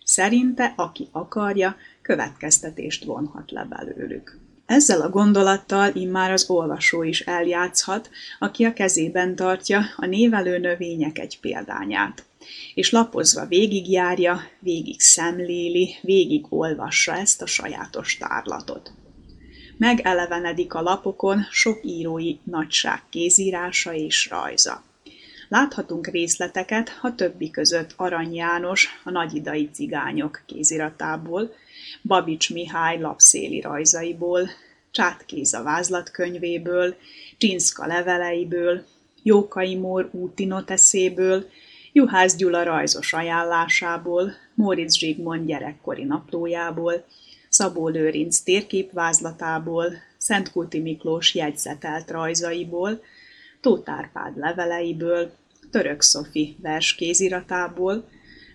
Szerinte, 0.05 0.73
aki 0.77 1.09
akarja, 1.13 1.77
következtetést 2.03 3.05
vonhat 3.05 3.51
le 3.51 3.65
belőlük. 3.65 4.39
Ezzel 4.71 5.01
a 5.01 5.09
gondolattal 5.09 5.91
immár 5.95 6.31
az 6.31 6.51
olvasó 6.51 7.03
is 7.03 7.21
eljátszhat, 7.21 8.11
aki 8.39 8.65
a 8.65 8.73
kezében 8.73 9.37
tartja 9.37 9.83
a 9.97 10.07
névelő 10.07 10.59
növények 10.59 11.19
egy 11.19 11.41
példányát, 11.41 12.25
és 12.75 12.91
lapozva 12.91 13.47
végigjárja, 13.47 14.41
végig 14.61 15.01
szemléli, 15.01 15.97
végig 16.03 16.47
olvassa 16.49 17.17
ezt 17.17 17.43
a 17.43 17.47
sajátos 17.47 18.17
tárlatot 18.17 18.93
megelevenedik 19.77 20.75
a 20.75 20.83
lapokon 20.83 21.47
sok 21.51 21.79
írói 21.83 22.37
nagyság 22.45 23.03
kézírása 23.11 23.95
és 23.95 24.29
rajza. 24.31 24.83
Láthatunk 25.49 26.07
részleteket 26.07 26.99
a 27.03 27.15
többi 27.15 27.51
között 27.51 27.95
Arany 27.97 28.35
János, 28.35 29.01
a 29.05 29.11
nagyidai 29.11 29.71
cigányok 29.73 30.43
kéziratából, 30.47 31.55
Babics 32.03 32.53
Mihály 32.53 33.01
lapszéli 33.01 33.61
rajzaiból, 33.61 34.49
Csátkéza 34.91 35.63
vázlatkönyvéből, 35.63 36.95
Csinszka 37.39 37.87
leveleiből, 37.87 38.85
Jókai 39.23 39.75
Mór 39.75 40.09
úti 40.13 40.45
noteszéből, 40.45 41.49
Juhász 41.93 42.37
Gyula 42.37 42.63
rajzos 42.63 43.13
ajánlásából, 43.13 44.33
Móricz 44.55 44.97
Zsigmond 44.97 45.47
gyerekkori 45.47 46.05
naplójából, 46.05 47.05
Szabó 47.49 47.89
Lőrinc 47.89 48.39
térképvázlatából, 48.39 49.93
Szentkulti 50.19 50.79
Miklós 50.79 51.35
jegyzetelt 51.35 52.11
rajzaiból, 52.11 53.03
Tóth 53.61 53.91
Árpád 53.91 54.37
leveleiből, 54.37 55.33
Török 55.71 56.01
Szofi 56.03 56.57
verskéziratából, 56.63 58.09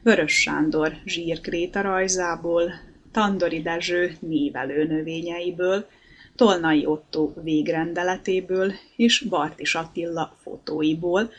Vörös 0.04 0.42
Sándor 0.42 0.94
zsírkréta 1.06 1.82
rajzából, 1.82 2.72
Tandori 3.16 3.62
Dezső 3.62 4.18
névelő 4.20 4.84
növényeiből, 4.84 5.88
Tolnai 6.36 6.86
Otto 6.86 7.34
végrendeletéből 7.44 8.74
és 8.96 9.26
Bartis 9.30 9.76
Attila 9.76 10.38
fotóiból, 10.44 11.32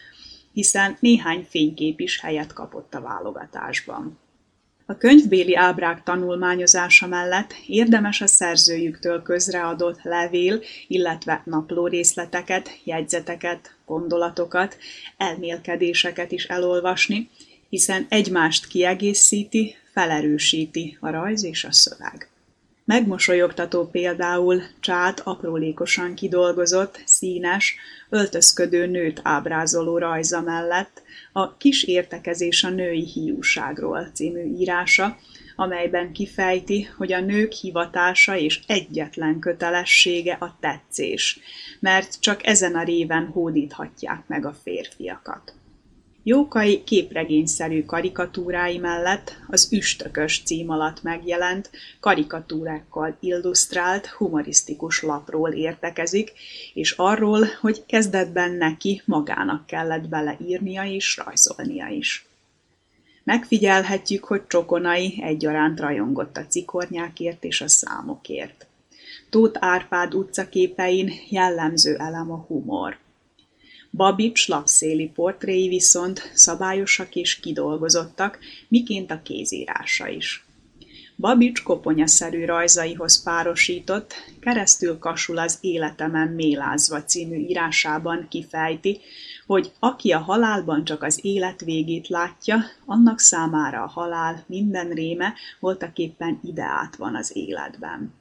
hiszen 0.53 0.97
néhány 1.01 1.47
fénykép 1.49 2.01
is 2.01 2.21
helyet 2.21 2.53
kapott 2.53 2.95
a 2.95 3.01
válogatásban. 3.01 4.19
A 4.87 4.97
könyvbéli 4.97 5.57
ábrák 5.57 6.03
tanulmányozása 6.03 7.07
mellett 7.07 7.55
érdemes 7.67 8.21
a 8.21 8.27
szerzőjüktől 8.27 9.23
közreadott 9.23 10.03
levél, 10.03 10.61
illetve 10.89 11.43
naplórészleteket, 11.45 12.81
jegyzeteket, 12.85 13.77
gondolatokat, 13.87 14.77
elmélkedéseket 15.17 16.33
is 16.33 16.45
elolvasni, 16.45 17.31
hiszen 17.69 18.07
egymást 18.09 18.67
kiegészíti, 18.67 19.77
felerősíti 19.97 20.97
a 21.01 21.11
rajz 21.11 21.45
és 21.45 21.65
a 21.65 21.73
szöveg. 21.73 22.29
Megmosolyogtató 22.85 23.89
például 23.91 24.63
Csát 24.81 25.21
aprólékosan 25.21 26.15
kidolgozott, 26.15 27.03
színes, 27.05 27.77
öltözködő 28.09 28.87
nőt 28.87 29.21
ábrázoló 29.23 29.99
rajza 29.99 30.41
mellett, 30.41 31.03
a 31.33 31.57
Kis 31.57 31.83
értekezés 31.83 32.65
a 32.65 32.71
női 32.71 33.05
hiúságról 33.05 34.11
című 34.15 34.57
írása, 34.59 35.19
amelyben 35.57 36.13
kifejti, 36.13 36.89
hogy 36.97 37.13
a 37.13 37.21
nők 37.21 37.53
hivatása 37.53 38.37
és 38.37 38.61
egyetlen 38.67 39.39
kötelessége 39.39 40.37
a 40.41 40.57
tetszés, 40.61 41.39
mert 41.81 42.21
csak 42.21 42.47
ezen 42.47 42.75
a 42.75 42.83
réven 42.83 43.27
hódíthatják 43.27 44.27
meg 44.27 44.47
a 44.47 44.57
férfiakat. 44.63 45.55
Jókai 46.29 46.85
képregényszerű 46.85 47.85
karikatúrái 47.85 48.79
mellett 48.79 49.37
az 49.49 49.73
Üstökös 49.73 50.43
cím 50.45 50.71
alatt 50.71 51.03
megjelent, 51.03 51.71
karikatúrákkal 52.01 53.17
illusztrált, 53.21 54.07
humorisztikus 54.07 55.03
lapról 55.03 55.51
értekezik, 55.51 56.33
és 56.75 56.93
arról, 56.93 57.47
hogy 57.61 57.87
kezdetben 57.87 58.51
neki 58.51 59.03
magának 59.05 59.67
kellett 59.67 60.09
beleírnia 60.09 60.85
és 60.85 61.17
rajzolnia 61.25 61.87
is. 61.89 62.27
Megfigyelhetjük, 63.25 64.25
hogy 64.25 64.47
Csokonai 64.47 65.19
egyaránt 65.23 65.81
rajongott 65.81 66.37
a 66.37 66.47
cikornyákért 66.47 67.45
és 67.45 67.61
a 67.61 67.69
számokért. 67.69 68.67
Tóth 69.31 69.59
Árpád 69.63 70.15
utcaképein 70.15 71.13
jellemző 71.29 71.97
elem 71.97 72.31
a 72.31 72.45
humor– 72.49 72.99
Babics 73.91 74.49
lapszéli 74.49 75.11
portréi 75.15 75.69
viszont 75.69 76.31
szabályosak 76.35 77.15
és 77.15 77.41
kidolgozottak, 77.41 78.39
miként 78.69 79.11
a 79.11 79.23
kézírása 79.23 80.09
is. 80.09 80.47
Babics 81.19 81.63
koponyaszerű 81.63 82.45
rajzaihoz 82.45 83.23
párosított, 83.23 84.15
keresztül 84.41 84.99
kasul 84.99 85.39
az 85.39 85.59
Életemen 85.61 86.29
mélázva 86.29 87.05
című 87.05 87.37
írásában 87.37 88.27
kifejti, 88.29 89.01
hogy 89.47 89.73
aki 89.79 90.13
a 90.13 90.19
halálban 90.19 90.85
csak 90.85 91.03
az 91.03 91.19
élet 91.23 91.61
végét 91.61 92.09
látja, 92.09 92.65
annak 92.85 93.21
számára 93.21 93.83
a 93.83 93.89
halál 93.89 94.45
minden 94.47 94.89
réme 94.89 95.35
voltaképpen 95.61 96.41
ideát 96.45 96.97
van 96.97 97.15
az 97.15 97.37
életben. 97.37 98.15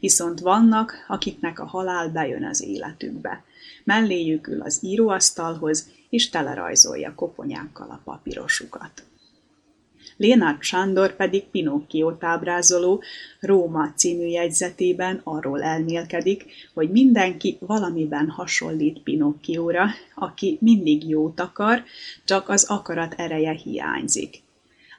Viszont 0.00 0.40
vannak, 0.40 1.04
akiknek 1.08 1.58
a 1.58 1.66
halál 1.66 2.08
bejön 2.08 2.44
az 2.44 2.62
életükbe. 2.62 3.44
Melléjük 3.88 4.46
ül 4.46 4.60
az 4.60 4.78
íróasztalhoz, 4.82 5.90
és 6.10 6.28
telerajzolja 6.28 7.14
koponyákkal 7.14 7.90
a 7.90 8.00
papírosukat. 8.04 9.02
Lénárd 10.16 10.62
Sándor 10.62 11.16
pedig 11.16 11.44
Pinokkiót 11.44 12.24
ábrázoló 12.24 13.02
Róma 13.40 13.92
című 13.96 14.26
jegyzetében 14.26 15.20
arról 15.24 15.62
elmélkedik, 15.62 16.44
hogy 16.74 16.90
mindenki 16.90 17.56
valamiben 17.60 18.28
hasonlít 18.28 19.02
Pinokkióra, 19.02 19.86
aki 20.14 20.58
mindig 20.60 21.08
jót 21.08 21.40
akar, 21.40 21.82
csak 22.24 22.48
az 22.48 22.64
akarat 22.64 23.14
ereje 23.14 23.52
hiányzik. 23.52 24.42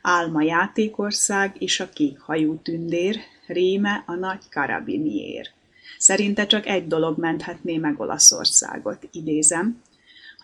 Álma 0.01 0.41
játékország 0.41 1.55
és 1.59 1.79
a 1.79 1.89
kék 1.89 2.19
hajú 2.19 2.59
tündér, 2.63 3.19
réme 3.47 4.03
a 4.05 4.13
nagy 4.13 4.49
karabiniér. 4.49 5.57
Szerinte 6.01 6.45
csak 6.45 6.67
egy 6.67 6.87
dolog 6.87 7.17
menthetné 7.17 7.77
meg 7.77 7.99
Olaszországot, 7.99 9.07
idézem, 9.11 9.81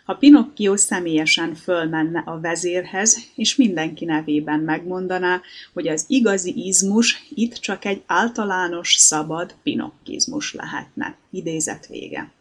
ha 0.06 0.13
Pinocchio 0.13 0.78
személyesen 0.78 1.56
fölmenne 1.56 2.24
a 2.26 2.39
vezérhez, 2.39 3.18
és 3.36 3.56
mindenki 3.56 4.06
nevében 4.06 4.60
megmondaná, 4.60 5.41
hogy 5.74 5.88
az 5.88 6.06
igazi 6.08 6.65
izmus 6.65 7.28
itt 7.36 7.54
csak 7.54 7.86
egy 7.86 8.04
általános, 8.06 8.94
szabad 8.94 9.56
pinokkizmus 9.63 10.54
lehetne. 10.54 11.18
Idézet 11.32 11.88
vége. 11.88 12.32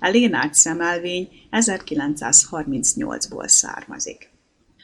A 0.00 0.48
szemelvény 0.52 1.28
1938-ból 1.50 3.48
származik. 3.48 4.30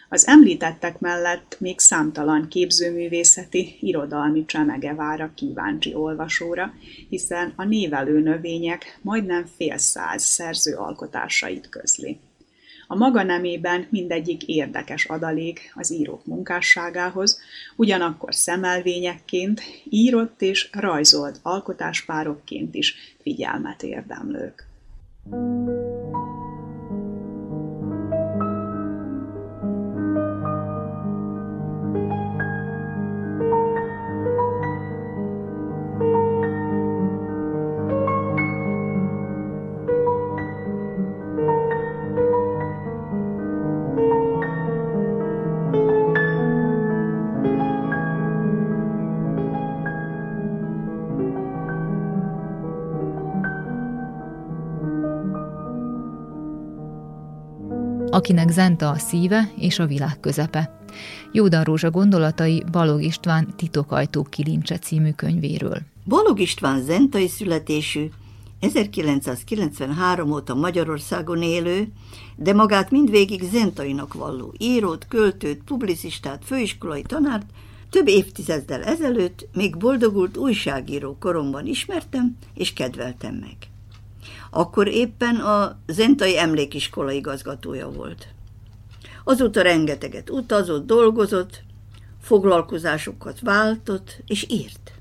Az 0.08 0.26
említettek 0.26 1.00
mellett 1.00 1.56
még 1.60 1.78
számtalan 1.78 2.48
képzőművészeti, 2.48 3.76
irodalmi 3.80 4.44
csemege 4.44 4.94
vár 4.94 5.20
a 5.20 5.32
kíváncsi 5.34 5.94
olvasóra, 5.94 6.74
hiszen 7.08 7.52
a 7.56 7.64
névelő 7.64 8.20
növények 8.20 8.98
majdnem 9.02 9.44
fél 9.56 9.78
száz 9.78 10.22
szerző 10.22 10.74
alkotásait 10.74 11.68
közli. 11.68 12.18
A 12.86 12.96
maga 12.96 13.22
nemében 13.22 13.86
mindegyik 13.90 14.42
érdekes 14.46 15.04
adalék 15.04 15.72
az 15.74 15.92
írók 15.92 16.26
munkásságához, 16.26 17.40
ugyanakkor 17.76 18.34
szemelvényekként, 18.34 19.62
írott 19.84 20.42
és 20.42 20.68
rajzolt 20.72 21.38
alkotáspárokként 21.42 22.74
is 22.74 23.16
figyelmet 23.22 23.82
érdemlők. 23.82 24.66
thank 25.30 26.43
akinek 58.24 58.50
zenta 58.50 58.88
a 58.90 58.98
szíve 58.98 59.52
és 59.58 59.78
a 59.78 59.86
világ 59.86 60.20
közepe. 60.20 60.80
Jódan 61.32 61.64
Rózsa 61.64 61.90
gondolatai 61.90 62.64
Balog 62.72 63.02
István 63.02 63.54
Titokajtó 63.56 64.22
kilincse 64.22 64.78
című 64.78 65.10
könyvéről. 65.10 65.78
Balog 66.06 66.40
István 66.40 66.82
zentai 66.82 67.28
születésű, 67.28 68.10
1993 68.60 70.30
óta 70.30 70.54
Magyarországon 70.54 71.42
élő, 71.42 71.88
de 72.36 72.54
magát 72.54 72.90
mindvégig 72.90 73.42
zentainak 73.42 74.14
valló 74.14 74.54
írót, 74.58 75.06
költőt, 75.08 75.62
publicistát, 75.64 76.42
főiskolai 76.44 77.02
tanárt 77.02 77.46
több 77.90 78.08
évtizeddel 78.08 78.82
ezelőtt 78.82 79.46
még 79.54 79.76
boldogult 79.76 80.36
újságíró 80.36 81.16
koromban 81.20 81.66
ismertem 81.66 82.36
és 82.54 82.72
kedveltem 82.72 83.34
meg. 83.34 83.73
Akkor 84.56 84.88
éppen 84.88 85.36
a 85.36 85.78
Zentai 85.86 86.38
Emlékiskola 86.38 87.10
igazgatója 87.10 87.90
volt. 87.90 88.28
Azóta 89.24 89.62
rengeteget 89.62 90.30
utazott, 90.30 90.86
dolgozott, 90.86 91.62
foglalkozásokat 92.20 93.40
váltott 93.40 94.22
és 94.26 94.46
írt. 94.48 94.92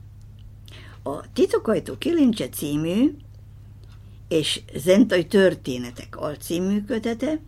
A 1.04 1.32
Titokajtó 1.34 1.98
Kilincse 1.98 2.50
című 2.50 3.16
és 4.28 4.62
Zentai 4.76 5.26
Történetek 5.26 6.18
alcímű 6.18 6.84
kötete, 6.84 7.40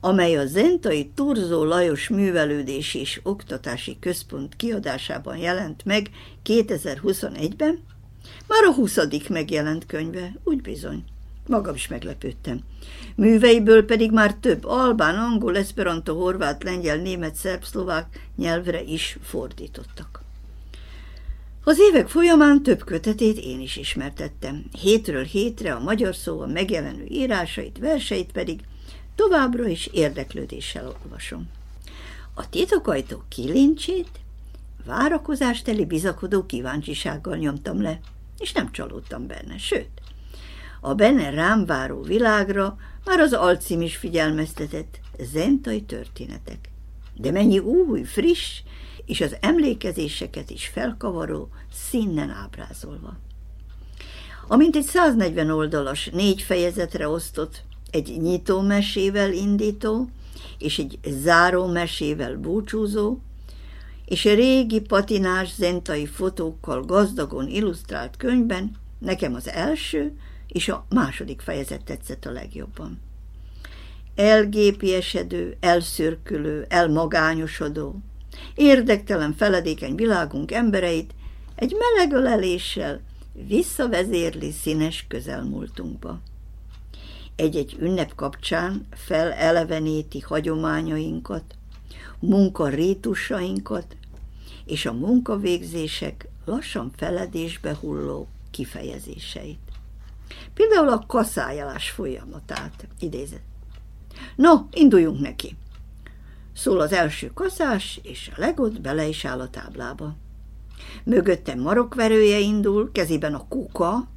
amely 0.00 0.36
a 0.36 0.46
Zentai 0.46 1.10
Turzó 1.14 1.64
Lajos 1.64 2.08
Művelődési 2.08 2.98
és 2.98 3.20
Oktatási 3.22 3.96
Központ 4.00 4.56
kiadásában 4.56 5.36
jelent 5.36 5.84
meg 5.84 6.10
2021-ben, 6.44 7.82
már 8.46 8.64
a 8.64 8.74
20. 8.74 9.28
megjelent 9.28 9.86
könyve, 9.86 10.32
úgy 10.44 10.60
bizony. 10.60 11.04
Magam 11.46 11.74
is 11.74 11.88
meglepődtem. 11.88 12.60
Műveiből 13.14 13.84
pedig 13.84 14.10
már 14.10 14.34
több 14.34 14.64
albán, 14.64 15.18
angol, 15.18 15.56
esperanto, 15.56 16.14
horvát, 16.14 16.62
lengyel, 16.62 16.96
német, 16.96 17.34
szerb, 17.34 17.64
szlovák 17.64 18.28
nyelvre 18.36 18.82
is 18.82 19.18
fordítottak. 19.22 20.22
Az 21.64 21.78
évek 21.78 22.08
folyamán 22.08 22.62
több 22.62 22.84
kötetét 22.84 23.38
én 23.38 23.60
is 23.60 23.76
ismertettem. 23.76 24.64
Hétről 24.80 25.24
hétre 25.24 25.74
a 25.74 25.80
magyar 25.80 26.14
szóval 26.14 26.46
megjelenő 26.46 27.04
írásait, 27.08 27.78
verseit 27.78 28.32
pedig 28.32 28.60
továbbra 29.14 29.66
is 29.66 29.86
érdeklődéssel 29.86 30.96
olvasom. 31.04 31.48
A 32.34 32.48
titokajtó 32.48 33.22
kilincsét 33.28 34.08
várakozásteli 34.84 35.84
bizakodó 35.84 36.46
kíváncsisággal 36.46 37.36
nyomtam 37.36 37.82
le, 37.82 38.00
és 38.38 38.52
nem 38.52 38.72
csalódtam 38.72 39.26
benne, 39.26 39.58
sőt, 39.58 39.99
a 40.80 40.94
benne 40.94 41.30
rám 41.30 41.66
váró 41.66 42.02
világra 42.02 42.76
már 43.04 43.18
az 43.20 43.32
alcím 43.32 43.80
is 43.80 43.96
figyelmeztetett 43.96 45.00
zentai 45.32 45.82
történetek. 45.82 46.68
De 47.14 47.30
mennyi 47.30 47.58
új, 47.58 48.02
friss, 48.02 48.62
és 49.06 49.20
az 49.20 49.36
emlékezéseket 49.40 50.50
is 50.50 50.66
felkavaró, 50.66 51.48
színnen 51.72 52.30
ábrázolva. 52.30 53.18
Amint 54.48 54.76
egy 54.76 54.84
140 54.84 55.50
oldalas, 55.50 56.10
négy 56.12 56.42
fejezetre 56.42 57.08
osztott, 57.08 57.62
egy 57.90 58.16
nyitó 58.20 58.60
mesével 58.60 59.32
indító, 59.32 60.08
és 60.58 60.78
egy 60.78 60.98
záró 61.22 61.66
mesével 61.66 62.36
búcsúzó, 62.36 63.18
és 64.04 64.24
a 64.24 64.34
régi 64.34 64.80
patinás 64.80 65.54
zentai 65.54 66.06
fotókkal 66.06 66.82
gazdagon 66.82 67.48
illusztrált 67.48 68.16
könyvben 68.16 68.76
nekem 68.98 69.34
az 69.34 69.48
első, 69.48 70.12
és 70.52 70.68
a 70.68 70.86
második 70.88 71.40
fejezet 71.40 71.84
tetszett 71.84 72.24
a 72.24 72.30
legjobban. 72.30 73.00
Elgépiesedő, 74.14 75.56
elszürkülő, 75.60 76.66
elmagányosodó, 76.68 78.00
érdektelen 78.54 79.34
feledékeny 79.34 79.94
világunk 79.94 80.52
embereit 80.52 81.14
egy 81.54 81.74
meleg 81.78 82.12
öleléssel 82.12 83.00
visszavezérli 83.46 84.50
színes 84.50 85.04
közelmúltunkba. 85.08 86.20
Egy-egy 87.36 87.76
ünnep 87.80 88.14
kapcsán 88.14 88.86
feleleveníti 88.90 90.20
hagyományainkat, 90.20 91.54
munkarétusainkat 92.18 93.96
és 94.64 94.86
a 94.86 94.92
munkavégzések 94.92 96.28
lassan 96.44 96.90
feledésbe 96.96 97.74
hulló 97.80 98.28
kifejezéseit. 98.50 99.69
Például 100.54 100.88
a 100.88 101.04
kaszájálás 101.06 101.90
folyamatát 101.90 102.88
idézett. 102.98 103.48
No, 104.36 104.54
induljunk 104.70 105.20
neki. 105.20 105.56
Szól 106.54 106.80
az 106.80 106.92
első 106.92 107.30
kaszás, 107.34 108.00
és 108.02 108.30
a 108.36 108.40
legot 108.40 108.80
bele 108.80 109.06
is 109.06 109.24
áll 109.24 109.40
a 109.40 109.50
táblába. 109.50 110.16
Mögötte 111.04 111.54
marokverője 111.54 112.38
indul, 112.38 112.92
kezében 112.92 113.34
a 113.34 113.48
kuka, 113.48 114.08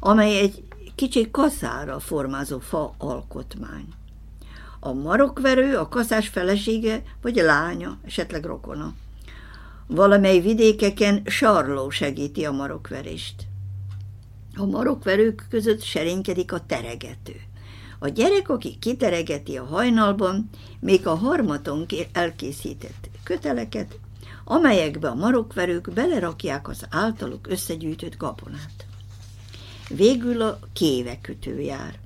amely 0.00 0.38
egy 0.38 0.62
kicsi 0.94 1.30
kaszára 1.30 2.00
formázó 2.00 2.58
fa 2.58 2.94
alkotmány. 2.98 3.88
A 4.80 4.92
marokverő 4.92 5.76
a 5.76 5.88
kaszás 5.88 6.28
felesége 6.28 7.02
vagy 7.22 7.36
lánya, 7.36 7.98
esetleg 8.04 8.44
rokona. 8.44 8.94
Valamely 9.86 10.40
vidékeken 10.40 11.22
sarló 11.26 11.90
segíti 11.90 12.44
a 12.44 12.52
marokverést. 12.52 13.47
A 14.58 14.66
marokverők 14.66 15.46
között 15.50 15.82
serénykedik 15.82 16.52
a 16.52 16.66
teregető. 16.66 17.40
A 17.98 18.08
gyerek, 18.08 18.48
aki 18.48 18.76
kiteregeti 18.78 19.56
a 19.56 19.64
hajnalban, 19.64 20.50
még 20.80 21.06
a 21.06 21.14
harmaton 21.14 21.86
elkészített 22.12 23.10
köteleket, 23.22 23.98
amelyekbe 24.44 25.08
a 25.08 25.14
marokverők 25.14 25.90
belerakják 25.92 26.68
az 26.68 26.86
általuk 26.90 27.46
összegyűjtött 27.48 28.16
gabonát. 28.16 28.86
Végül 29.88 30.42
a 30.42 30.58
kévekötő 30.72 31.60
jár, 31.60 31.98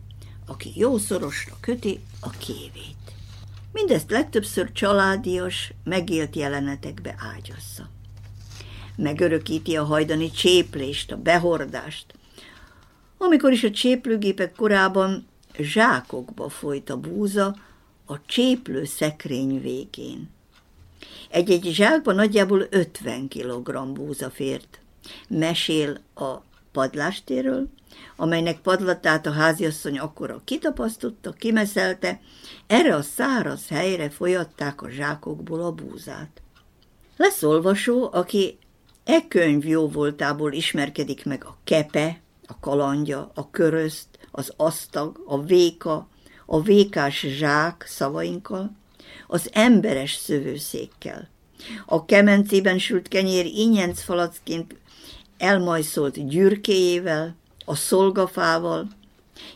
aki 0.46 0.72
jó 0.74 0.98
szorosra 0.98 1.56
köti 1.60 2.00
a 2.20 2.30
kévét. 2.30 3.14
Mindezt 3.72 4.10
legtöbbször 4.10 4.72
családias, 4.72 5.72
megélt 5.84 6.36
jelenetekbe 6.36 7.14
ágyazza. 7.34 7.88
Megörökíti 8.96 9.76
a 9.76 9.84
hajdani 9.84 10.30
cséplést, 10.30 11.12
a 11.12 11.16
behordást. 11.16 12.14
Amikor 13.22 13.52
is 13.52 13.64
a 13.64 13.70
cséplőgépek 13.70 14.54
korában 14.54 15.26
zsákokba 15.58 16.48
folyt 16.48 16.90
a 16.90 16.96
búza 16.96 17.56
a 18.06 18.24
cséplő 18.26 18.84
szekrény 18.84 19.60
végén. 19.60 20.30
Egy-egy 21.30 21.70
zsákban 21.72 22.14
nagyjából 22.14 22.66
50 22.70 23.28
kg 23.28 23.92
búza 23.92 24.30
fért. 24.30 24.80
Mesél 25.28 25.98
a 26.14 26.34
padlástéről, 26.72 27.68
amelynek 28.16 28.60
padlatát 28.60 29.26
a 29.26 29.32
háziasszony 29.32 29.98
akkora 29.98 30.40
kitapasztotta, 30.44 31.32
kimeszelte, 31.32 32.20
erre 32.66 32.94
a 32.94 33.02
száraz 33.02 33.68
helyre 33.68 34.10
folyatták 34.10 34.82
a 34.82 34.90
zsákokból 34.90 35.60
a 35.60 35.72
búzát. 35.72 36.42
Lesz 37.16 37.42
olvasó, 37.42 38.08
aki 38.12 38.58
e 39.04 39.28
könyv 39.28 39.66
jó 39.66 39.88
voltából 39.88 40.52
ismerkedik 40.52 41.24
meg 41.24 41.44
a 41.44 41.56
kepe, 41.64 42.21
a 42.52 42.56
kalandja, 42.60 43.30
a 43.34 43.50
körözt, 43.50 44.08
az 44.30 44.52
asztag, 44.56 45.22
a 45.26 45.42
véka, 45.42 46.08
a 46.46 46.60
vékás 46.60 47.26
zsák 47.28 47.84
szavainkkal, 47.88 48.72
az 49.26 49.48
emberes 49.52 50.14
szövőszékkel. 50.14 51.28
A 51.86 52.04
kemencében 52.04 52.78
sült 52.78 53.08
kenyér 53.08 53.46
ínyenc 53.46 54.02
falacként 54.02 54.74
elmajszolt 55.38 56.28
gyürkéjével, 56.28 57.36
a 57.64 57.74
szolgafával, 57.74 58.88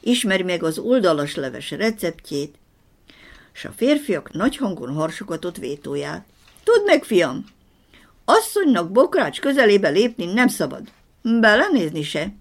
ismeri 0.00 0.42
meg 0.42 0.62
az 0.62 0.78
oldalas 0.78 1.34
leves 1.34 1.70
receptjét, 1.70 2.54
s 3.52 3.64
a 3.64 3.72
férfiak 3.76 4.32
nagy 4.32 4.56
hangon 4.56 4.94
harsogatott 4.94 5.56
vétóját. 5.56 6.26
Tudd 6.64 6.84
meg, 6.84 7.04
fiam, 7.04 7.44
asszonynak 8.24 8.90
bokrács 8.90 9.40
közelébe 9.40 9.88
lépni 9.88 10.24
nem 10.32 10.48
szabad. 10.48 10.82
Belenézni 11.22 12.02
se. 12.02 12.32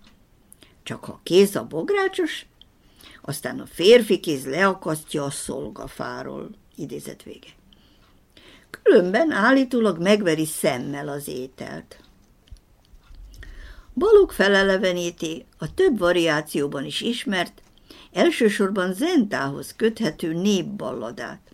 Csak 0.85 1.05
ha 1.05 1.19
kéz 1.23 1.55
a 1.55 1.63
bográcsos, 1.63 2.45
aztán 3.21 3.59
a 3.59 3.65
férfi 3.65 4.19
kéz 4.19 4.45
leakasztja 4.45 5.23
a 5.23 5.29
szolgafáról. 5.29 6.49
Idézet 6.75 7.23
vége. 7.23 7.47
Különben 8.69 9.31
állítólag 9.31 10.01
megveri 10.01 10.45
szemmel 10.45 11.07
az 11.07 11.27
ételt. 11.27 11.99
Balog 13.93 14.31
feleleveníti 14.31 15.45
a 15.57 15.73
több 15.73 15.97
variációban 15.97 16.85
is 16.85 17.01
ismert, 17.01 17.61
elsősorban 18.13 18.93
Zentához 18.93 19.75
köthető 19.75 20.33
népballadát, 20.33 21.51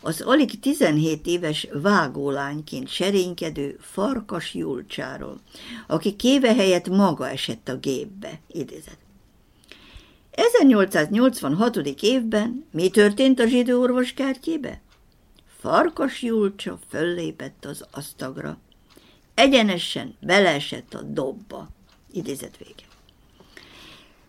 az 0.00 0.20
alig 0.20 0.60
17 0.60 1.26
éves 1.26 1.68
vágólányként 1.72 2.88
serénykedő 2.88 3.78
Farkas 3.80 4.54
Julcsáról, 4.54 5.40
aki 5.86 6.16
kéve 6.16 6.54
helyett 6.54 6.88
maga 6.88 7.28
esett 7.28 7.68
a 7.68 7.76
gépbe, 7.76 8.40
idézett. 8.46 8.98
1886. 10.30 11.76
évben 12.00 12.66
mi 12.70 12.88
történt 12.88 13.40
a 13.40 13.46
zsidó 13.46 13.80
orvos 13.80 14.12
kertjébe? 14.12 14.80
Farkas 15.58 16.22
Julcsa 16.22 16.78
föllépett 16.88 17.64
az 17.64 17.84
asztagra. 17.90 18.58
Egyenesen 19.34 20.14
beleesett 20.20 20.94
a 20.94 21.02
dobba. 21.02 21.68
Idézet 22.12 22.56
vége. 22.56 22.88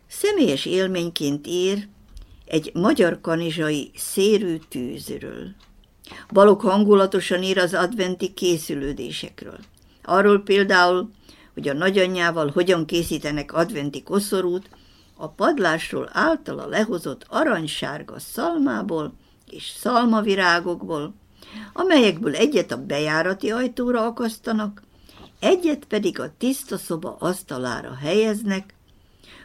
Személyes 0.07 0.65
élményként 0.65 1.47
ír 1.47 1.87
egy 2.51 2.71
magyar 2.73 3.21
kanizsai 3.21 3.91
szérű 3.95 4.57
tűzről. 4.69 5.47
Balok 6.33 6.61
hangulatosan 6.61 7.43
ír 7.43 7.57
az 7.57 7.73
adventi 7.73 8.33
készülődésekről. 8.33 9.57
Arról 10.03 10.39
például, 10.39 11.09
hogy 11.53 11.67
a 11.67 11.73
nagyanyjával 11.73 12.49
hogyan 12.53 12.85
készítenek 12.85 13.53
adventi 13.53 14.03
koszorút, 14.03 14.69
a 15.15 15.27
padlásról 15.27 16.09
általa 16.11 16.67
lehozott 16.67 17.25
aranysárga 17.29 18.19
szalmából 18.19 19.13
és 19.49 19.73
szalmavirágokból, 19.77 21.13
amelyekből 21.73 22.35
egyet 22.35 22.71
a 22.71 22.85
bejárati 22.85 23.51
ajtóra 23.51 24.05
akasztanak, 24.05 24.83
egyet 25.39 25.85
pedig 25.85 26.19
a 26.19 26.33
tiszta 26.37 26.77
szoba 26.77 27.15
asztalára 27.19 27.95
helyeznek, 28.01 28.73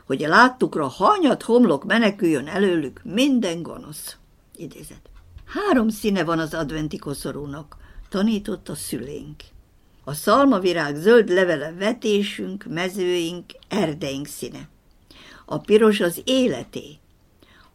hogy 0.06 0.24
a 0.24 0.28
láttukra 0.28 0.86
hanyat 0.86 1.42
homlok 1.42 1.84
meneküljön 1.84 2.46
előlük 2.46 3.00
minden 3.04 3.62
gonosz. 3.62 4.16
Idézet. 4.56 5.10
Három 5.44 5.88
színe 5.88 6.24
van 6.24 6.38
az 6.38 6.54
adventi 6.54 6.96
koszorúnak, 6.96 7.76
tanított 8.08 8.68
a 8.68 8.74
szülénk. 8.74 9.42
A 10.04 10.14
szalmavirág 10.14 10.96
zöld 10.96 11.28
levele 11.28 11.72
vetésünk, 11.72 12.64
mezőink, 12.68 13.44
erdeink 13.68 14.26
színe. 14.26 14.68
A 15.44 15.58
piros 15.58 16.00
az 16.00 16.22
életé. 16.24 16.98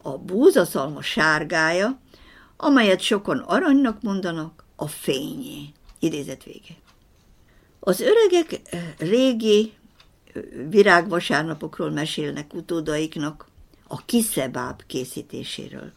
A 0.02 0.18
búzaszalma 0.18 1.02
sárgája, 1.02 2.00
amelyet 2.56 3.00
sokan 3.00 3.38
aranynak 3.38 4.02
mondanak, 4.02 4.64
a 4.76 4.86
fényé. 4.86 5.72
Idézet 5.98 6.44
vége. 6.44 6.74
Az 7.80 8.00
öregek 8.00 8.60
régi 8.98 9.72
virágvasárnapokról 10.68 11.90
mesélnek 11.90 12.54
utódaiknak, 12.54 13.50
a 13.86 14.04
kiszebáb 14.04 14.82
készítéséről, 14.86 15.92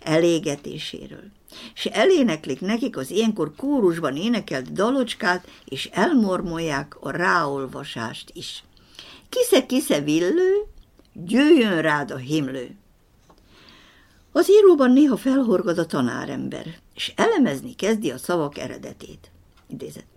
elégetéséről, 0.00 1.24
és 1.74 1.86
eléneklik 1.86 2.60
nekik 2.60 2.96
az 2.96 3.10
ilyenkor 3.10 3.54
kórusban 3.56 4.16
énekelt 4.16 4.72
dalocskát, 4.72 5.48
és 5.64 5.86
elmormolják 5.92 6.96
a 7.00 7.10
ráolvasást 7.10 8.30
is. 8.34 8.64
Kisze-kisze 9.28 10.00
villő, 10.00 10.66
győjön 11.12 11.82
rád 11.82 12.10
a 12.10 12.16
himlő. 12.16 12.76
Az 14.32 14.50
íróban 14.50 14.92
néha 14.92 15.16
felhorgad 15.16 15.78
a 15.78 15.86
tanárember, 15.86 16.78
és 16.94 17.12
elemezni 17.16 17.74
kezdi 17.74 18.10
a 18.10 18.18
szavak 18.18 18.58
eredetét. 18.58 19.30
Idézet. 19.66 20.09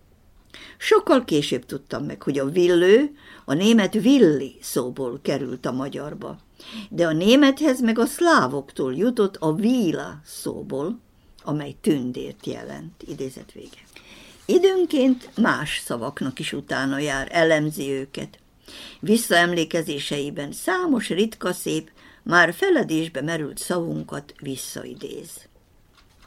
Sokkal 0.86 1.26
később 1.26 1.66
tudtam 1.66 2.06
meg, 2.06 2.22
hogy 2.22 2.40
a 2.40 2.50
villő 2.50 3.16
a 3.46 3.54
német 3.54 3.94
villi 3.94 4.58
szóból 4.62 5.20
került 5.22 5.66
a 5.66 5.72
magyarba, 5.72 6.38
de 6.90 7.08
a 7.08 7.12
némethez 7.12 7.82
meg 7.82 8.00
a 8.00 8.06
szlávoktól 8.06 8.96
jutott 8.96 9.36
a 9.36 9.54
víla 9.54 10.22
szóból, 10.26 11.00
amely 11.44 11.76
tündért 11.82 12.46
jelent. 12.46 13.04
Idézet 13.08 13.52
vége. 13.52 13.78
Időnként 14.46 15.30
más 15.38 15.82
szavaknak 15.86 16.40
is 16.40 16.54
utána 16.54 17.00
jár, 17.00 17.28
elemzi 17.32 17.90
őket. 17.90 18.40
Visszaemlékezéseiben 19.00 20.52
számos 20.52 21.10
ritka 21.10 21.54
szép, 21.54 21.92
már 22.24 22.54
feledésbe 22.54 23.22
merült 23.22 23.58
szavunkat 23.58 24.34
visszaidéz. 24.40 25.52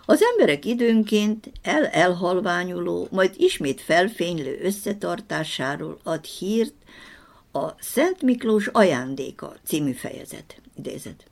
Az 0.06 0.22
emberek 0.32 0.64
időnként 0.64 1.52
el-elhalványuló, 1.62 3.08
majd 3.10 3.34
ismét 3.36 3.80
felfénylő 3.80 4.58
összetartásáról 4.62 5.98
ad 6.02 6.24
hírt 6.24 6.74
a 7.52 7.68
Szent 7.78 8.22
Miklós 8.22 8.66
ajándéka 8.66 9.54
című 9.64 9.92
fejezet. 9.92 10.60
Idézet. 10.76 11.24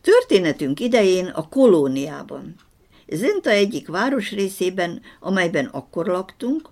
Történetünk 0.00 0.80
idején 0.80 1.26
a 1.26 1.48
kolóniában, 1.48 2.54
Zenta 3.12 3.50
egyik 3.50 3.88
városrészében, 3.88 5.02
amelyben 5.20 5.64
akkor 5.66 6.06
laktunk, 6.06 6.68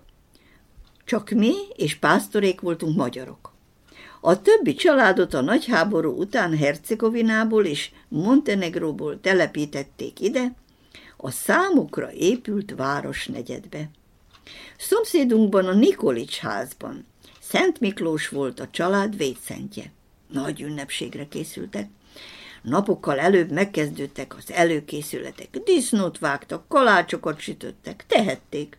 csak 1.05 1.29
mi 1.29 1.53
és 1.75 1.95
pásztorék 1.95 2.61
voltunk 2.61 2.95
magyarok. 2.95 3.53
A 4.21 4.41
többi 4.41 4.73
családot 4.73 5.33
a 5.33 5.41
nagyháború 5.41 6.11
után 6.11 6.57
Hercegovinából 6.57 7.65
és 7.65 7.91
Montenegróból 8.07 9.19
telepítették 9.21 10.19
ide, 10.19 10.55
a 11.21 11.31
számukra 11.31 12.11
épült 12.11 12.73
városnegyedbe. 12.75 13.89
Szomszédunkban 14.77 15.65
a 15.65 15.73
Nikolics 15.73 16.37
házban 16.37 17.05
Szent 17.39 17.79
Miklós 17.79 18.29
volt 18.29 18.59
a 18.59 18.67
család 18.71 19.17
védszentje. 19.17 19.91
Nagy 20.31 20.61
ünnepségre 20.61 21.27
készültek. 21.27 21.89
Napokkal 22.61 23.19
előbb 23.19 23.51
megkezdődtek 23.51 24.37
az 24.37 24.51
előkészületek. 24.51 25.57
Disznót 25.63 26.19
vágtak, 26.19 26.67
kalácsokat 26.67 27.39
sütöttek, 27.39 28.05
tehették. 28.07 28.77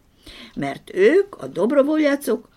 mert 0.54 0.90
ők, 0.94 1.34
a 1.34 1.46
dobrovoljacok, 1.46 2.48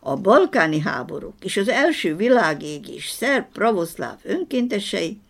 a 0.00 0.16
balkáni 0.16 0.80
háborúk 0.80 1.44
és 1.44 1.56
az 1.56 1.68
első 1.68 2.16
világégés 2.16 3.08
szerb 3.08 3.44
pravoszláv 3.52 4.18
önkéntesei, 4.22 5.20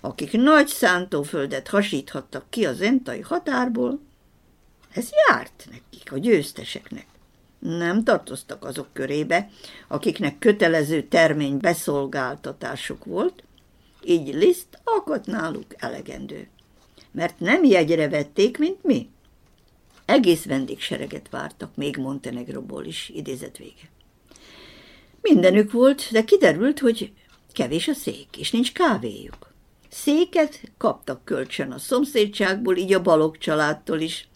akik 0.00 0.32
nagy 0.32 0.66
szántóföldet 0.66 1.68
hasíthattak 1.68 2.44
ki 2.50 2.66
az 2.66 2.80
entai 2.80 3.20
határból, 3.20 4.00
ez 4.92 5.08
járt 5.28 5.68
nekik, 5.70 6.12
a 6.12 6.18
győzteseknek. 6.18 7.06
Nem 7.58 8.04
tartoztak 8.04 8.64
azok 8.64 8.88
körébe, 8.92 9.50
akiknek 9.88 10.38
kötelező 10.38 11.02
termény 11.02 11.58
beszolgáltatásuk 11.58 13.04
volt, 13.04 13.42
így 14.04 14.34
Liszt 14.34 14.80
alkot 14.84 15.26
náluk 15.26 15.74
elegendő. 15.76 16.48
Mert 17.10 17.40
nem 17.40 17.64
jegyre 17.64 18.08
vették, 18.08 18.58
mint 18.58 18.84
mi. 18.84 19.08
Egész 20.04 20.44
vendégsereget 20.44 21.28
vártak, 21.30 21.76
még 21.76 21.96
Montenegróból 21.96 22.84
is, 22.84 23.08
idézet 23.14 23.56
vége. 23.56 23.90
Mindenük 25.20 25.72
volt, 25.72 26.08
de 26.10 26.24
kiderült, 26.24 26.78
hogy 26.78 27.12
kevés 27.52 27.88
a 27.88 27.94
szék, 27.94 28.36
és 28.36 28.50
nincs 28.50 28.72
kávéjuk. 28.72 29.47
Széket 29.88 30.60
kaptak 30.78 31.24
kölcsön 31.24 31.72
a 31.72 31.78
szomszédságból, 31.78 32.76
így 32.76 32.92
a 32.92 33.02
balok 33.02 33.38
családtól 33.38 34.00
is, 34.00 34.28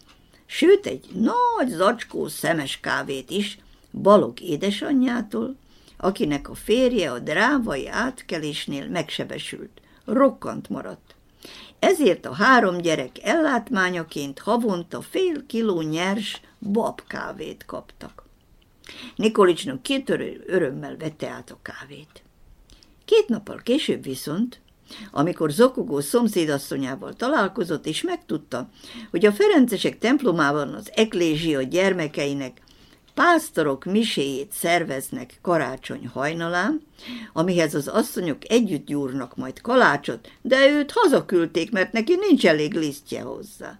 sőt 0.45 0.85
egy 0.85 1.05
nagy 1.13 1.69
zacskó 1.69 2.27
szemes 2.27 2.79
kávét 2.79 3.29
is 3.29 3.57
balok 3.91 4.39
édesanyjától, 4.39 5.55
akinek 5.97 6.49
a 6.49 6.55
férje 6.55 7.11
a 7.11 7.19
drávai 7.19 7.87
átkelésnél 7.87 8.87
megsebesült, 8.87 9.81
rokkant 10.05 10.69
maradt. 10.69 11.15
Ezért 11.79 12.25
a 12.25 12.33
három 12.33 12.77
gyerek 12.77 13.23
ellátmányaként 13.23 14.39
havonta 14.39 15.01
fél 15.01 15.45
kiló 15.45 15.81
nyers 15.81 16.41
babkávét 16.59 17.65
kaptak. 17.65 18.25
Nikolicsnak 19.15 19.81
két 19.81 20.09
örömmel 20.45 20.97
vette 20.97 21.29
át 21.29 21.51
a 21.51 21.57
kávét. 21.61 22.23
Két 23.05 23.27
nappal 23.27 23.61
később 23.63 24.03
viszont, 24.03 24.61
amikor 25.11 25.51
zokogó 25.51 25.99
szomszédasszonyával 25.99 27.13
találkozott, 27.13 27.85
és 27.85 28.01
megtudta, 28.01 28.69
hogy 29.11 29.25
a 29.25 29.31
Ferencesek 29.31 29.97
templomában 29.97 30.73
az 30.73 30.91
eklézsia 30.93 31.61
gyermekeinek 31.61 32.61
pásztorok 33.13 33.85
miséjét 33.85 34.51
szerveznek 34.51 35.39
karácsony 35.41 36.07
hajnalán, 36.13 36.81
amihez 37.33 37.75
az 37.75 37.87
asszonyok 37.87 38.49
együtt 38.49 38.85
gyúrnak 38.85 39.35
majd 39.35 39.61
kalácsot, 39.61 40.31
de 40.41 40.69
őt 40.69 40.91
hazaküldték, 40.91 41.71
mert 41.71 41.91
neki 41.91 42.15
nincs 42.15 42.45
elég 42.45 42.73
lisztje 42.73 43.21
hozzá. 43.21 43.79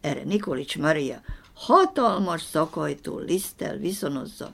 Erre 0.00 0.22
Nikolics 0.24 0.78
Maria 0.78 1.20
hatalmas 1.54 2.42
szakajtó 2.42 3.18
liszttel 3.18 3.76
viszonozza 3.76 4.52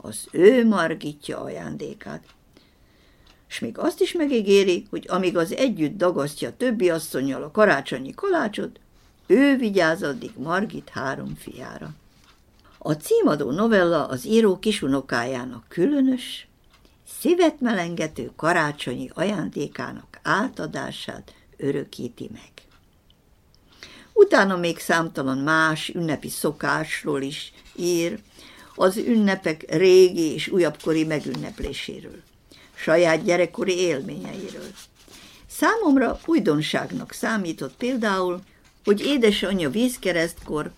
az 0.00 0.26
ő 0.30 0.66
Margitja 0.66 1.40
ajándékát, 1.40 2.24
és 3.52 3.58
még 3.58 3.78
azt 3.78 4.00
is 4.00 4.12
megígéri, 4.12 4.86
hogy 4.90 5.06
amíg 5.08 5.36
az 5.36 5.54
együtt 5.54 5.96
dagasztja 5.96 6.56
többi 6.56 6.90
asszonyjal 6.90 7.42
a 7.42 7.50
karácsonyi 7.50 8.14
kalácsot, 8.14 8.80
ő 9.26 9.56
vigyáz 9.56 10.02
addig 10.02 10.30
Margit 10.36 10.88
három 10.88 11.34
fiára. 11.34 11.90
A 12.78 12.92
címadó 12.92 13.50
novella 13.50 14.06
az 14.06 14.26
író 14.26 14.58
kisunokájának 14.58 15.64
különös, 15.68 16.46
szívet 17.20 17.60
melengető 17.60 18.30
karácsonyi 18.36 19.10
ajándékának 19.14 20.20
átadását 20.22 21.34
örökíti 21.56 22.30
meg. 22.32 22.52
Utána 24.12 24.56
még 24.56 24.78
számtalan 24.78 25.38
más 25.38 25.88
ünnepi 25.88 26.28
szokásról 26.28 27.22
is 27.22 27.52
ír, 27.76 28.18
az 28.74 28.96
ünnepek 28.96 29.64
régi 29.68 30.32
és 30.32 30.48
újabbkori 30.48 31.04
megünnepléséről, 31.04 32.22
saját 32.82 33.24
gyerekkori 33.24 33.78
élményeiről. 33.78 34.70
Számomra 35.46 36.18
újdonságnak 36.26 37.12
számított 37.12 37.74
például, 37.76 38.40
hogy 38.84 39.00
édesanyja 39.00 39.70
vízkeresztkor 39.70 40.72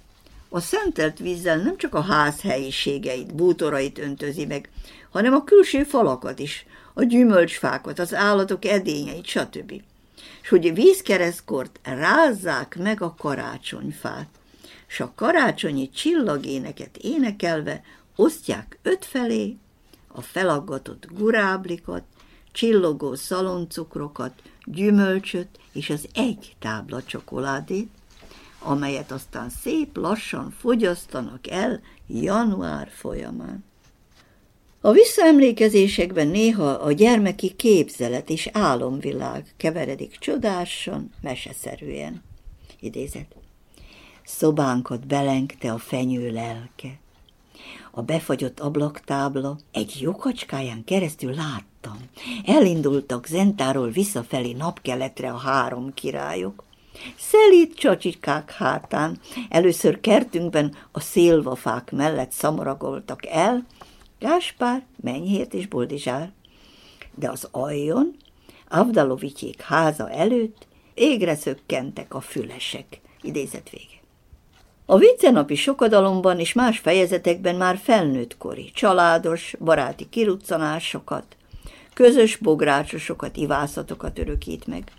a 0.48 0.60
szentelt 0.60 1.18
vízzel 1.18 1.56
nem 1.56 1.76
csak 1.76 1.94
a 1.94 2.00
ház 2.00 2.40
helyiségeit, 2.40 3.34
bútorait 3.34 3.98
öntözi 3.98 4.46
meg, 4.46 4.70
hanem 5.10 5.32
a 5.32 5.44
külső 5.44 5.84
falakat 5.84 6.38
is, 6.38 6.66
a 6.94 7.02
gyümölcsfákat, 7.02 7.98
az 7.98 8.14
állatok 8.14 8.64
edényeit, 8.64 9.26
stb. 9.26 9.72
És 10.42 10.48
hogy 10.48 10.74
vízkeresztkort 10.74 11.80
rázzák 11.82 12.76
meg 12.76 13.02
a 13.02 13.14
karácsonyfát, 13.18 14.28
és 14.88 15.00
a 15.00 15.12
karácsonyi 15.14 15.90
csillagéneket 15.90 16.96
énekelve 16.96 17.82
osztják 18.16 18.78
ötfelé 18.82 19.56
a 20.16 20.20
felaggatott 20.20 21.07
guráblikat, 21.11 22.03
csillogó 22.53 23.14
szaloncukrokat, 23.14 24.42
gyümölcsöt 24.64 25.48
és 25.72 25.90
az 25.90 26.09
egy 26.14 26.57
tábla 26.59 27.03
csokoládét, 27.03 27.88
amelyet 28.59 29.11
aztán 29.11 29.50
szép 29.50 29.96
lassan 29.96 30.50
fogyasztanak 30.50 31.48
el 31.48 31.81
január 32.07 32.88
folyamán. 32.90 33.64
A 34.81 34.92
visszaemlékezésekben 34.92 36.29
néha 36.29 36.70
a 36.70 36.92
gyermeki 36.92 37.57
képzelet 37.57 38.31
és 38.31 38.48
álomvilág 38.53 39.55
keveredik 39.57 40.18
csodásan, 40.18 41.11
meseszerűen. 41.20 42.22
Idézet. 42.81 43.37
Szobánkat 44.24 45.07
belengte 45.07 45.72
a 45.72 45.79
fenyő 45.79 46.31
lelke. 46.31 46.98
A 47.96 48.02
befagyott 48.02 48.61
ablaktábla 48.61 49.59
egy 49.72 49.98
jokacskáján 50.00 50.85
keresztül 50.85 51.35
láttam. 51.35 51.96
Elindultak 52.44 53.26
Zentáról 53.26 53.90
visszafelé 53.90 54.52
napkeletre 54.52 55.30
a 55.30 55.37
három 55.37 55.94
királyok. 55.94 56.64
Szelít 57.18 57.74
csacsikák 57.74 58.52
hátán, 58.52 59.18
először 59.48 60.00
kertünkben 60.00 60.74
a 60.92 61.00
szélvafák 61.00 61.92
mellett 61.92 62.33
szamaragoltak 62.33 63.26
el, 63.26 63.66
Gáspár, 64.18 64.85
Menyhért 65.02 65.54
és 65.54 65.66
Boldizsár, 65.66 66.33
de 67.14 67.30
az 67.30 67.48
aljon, 67.50 68.16
Avdalovityék 68.68 69.61
háza 69.61 70.11
előtt 70.11 70.66
égre 70.94 71.35
szökkentek 71.35 72.14
a 72.14 72.20
fülesek. 72.20 73.00
Idézet 73.22 73.70
vége. 73.70 74.03
A 74.86 74.98
viccenapi 74.98 75.54
sokadalomban 75.54 76.38
és 76.38 76.52
más 76.52 76.78
fejezetekben 76.78 77.56
már 77.56 77.76
felnőttkori, 77.82 78.70
családos, 78.74 79.54
baráti 79.58 80.08
kiruccanásokat, 80.08 81.24
közös 81.94 82.36
bográcsosokat, 82.36 83.36
ivászatokat 83.36 84.18
örökít 84.18 84.66
meg 84.66 84.92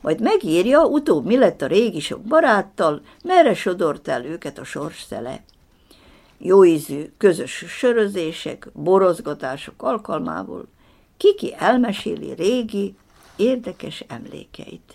majd 0.00 0.20
megírja, 0.20 0.84
utóbb 0.84 1.26
mi 1.26 1.36
lett 1.36 1.62
a 1.62 1.66
régi 1.66 2.00
sok 2.00 2.20
baráttal, 2.20 3.00
merre 3.24 3.54
sodort 3.54 4.08
el 4.08 4.24
őket 4.24 4.58
a 4.58 4.64
sorsszele. 4.64 5.42
Jóízű 6.38 7.12
közös 7.18 7.64
sörözések, 7.68 8.68
borozgatások 8.72 9.82
alkalmából 9.82 10.68
Kiki 11.16 11.54
elmeséli 11.58 12.34
régi, 12.34 12.94
érdekes 13.36 14.04
emlékeit. 14.08 14.94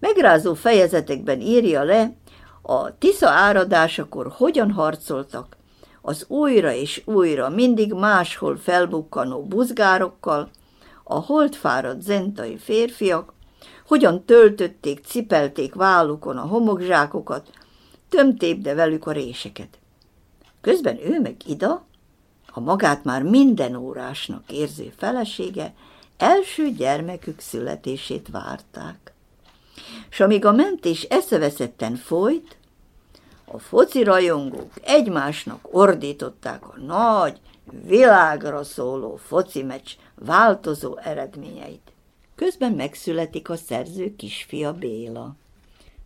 Megrázó 0.00 0.54
fejezetekben 0.54 1.40
írja 1.40 1.82
le, 1.82 2.12
a 2.70 2.98
Tisza 2.98 3.28
áradásakor 3.28 4.32
hogyan 4.36 4.70
harcoltak 4.70 5.56
az 6.02 6.24
újra 6.28 6.72
és 6.72 7.02
újra 7.04 7.48
mindig 7.48 7.92
máshol 7.92 8.56
felbukkanó 8.56 9.42
buzgárokkal, 9.42 10.50
a 11.04 11.14
holdfáradt 11.14 12.02
zentai 12.02 12.56
férfiak, 12.56 13.32
hogyan 13.86 14.24
töltötték, 14.24 15.04
cipelték 15.04 15.74
vállukon 15.74 16.36
a 16.36 16.46
homokzsákokat, 16.46 17.50
tömtépde 18.08 18.74
velük 18.74 19.06
a 19.06 19.12
réseket. 19.12 19.78
Közben 20.60 20.98
ő 21.04 21.20
meg 21.20 21.36
Ida, 21.46 21.84
a 22.52 22.60
magát 22.60 23.04
már 23.04 23.22
minden 23.22 23.76
órásnak 23.76 24.52
érző 24.52 24.92
felesége, 24.96 25.74
első 26.16 26.70
gyermekük 26.70 27.40
születését 27.40 28.28
várták. 28.32 29.12
És 30.10 30.20
amíg 30.20 30.44
a 30.44 30.52
mentés 30.52 31.02
eszeveszetten 31.02 31.96
folyt, 31.96 32.57
a 33.52 33.58
foci 33.58 34.02
rajongók 34.02 34.72
egymásnak 34.82 35.68
ordították 35.74 36.68
a 36.68 36.74
nagy, 36.86 37.40
világra 37.86 38.64
szóló 38.64 39.16
foci 39.16 39.62
meccs 39.62 39.90
változó 40.14 40.96
eredményeit. 40.96 41.92
Közben 42.34 42.72
megszületik 42.72 43.48
a 43.48 43.56
szerző 43.56 44.16
kisfia 44.16 44.72
Béla. 44.72 45.34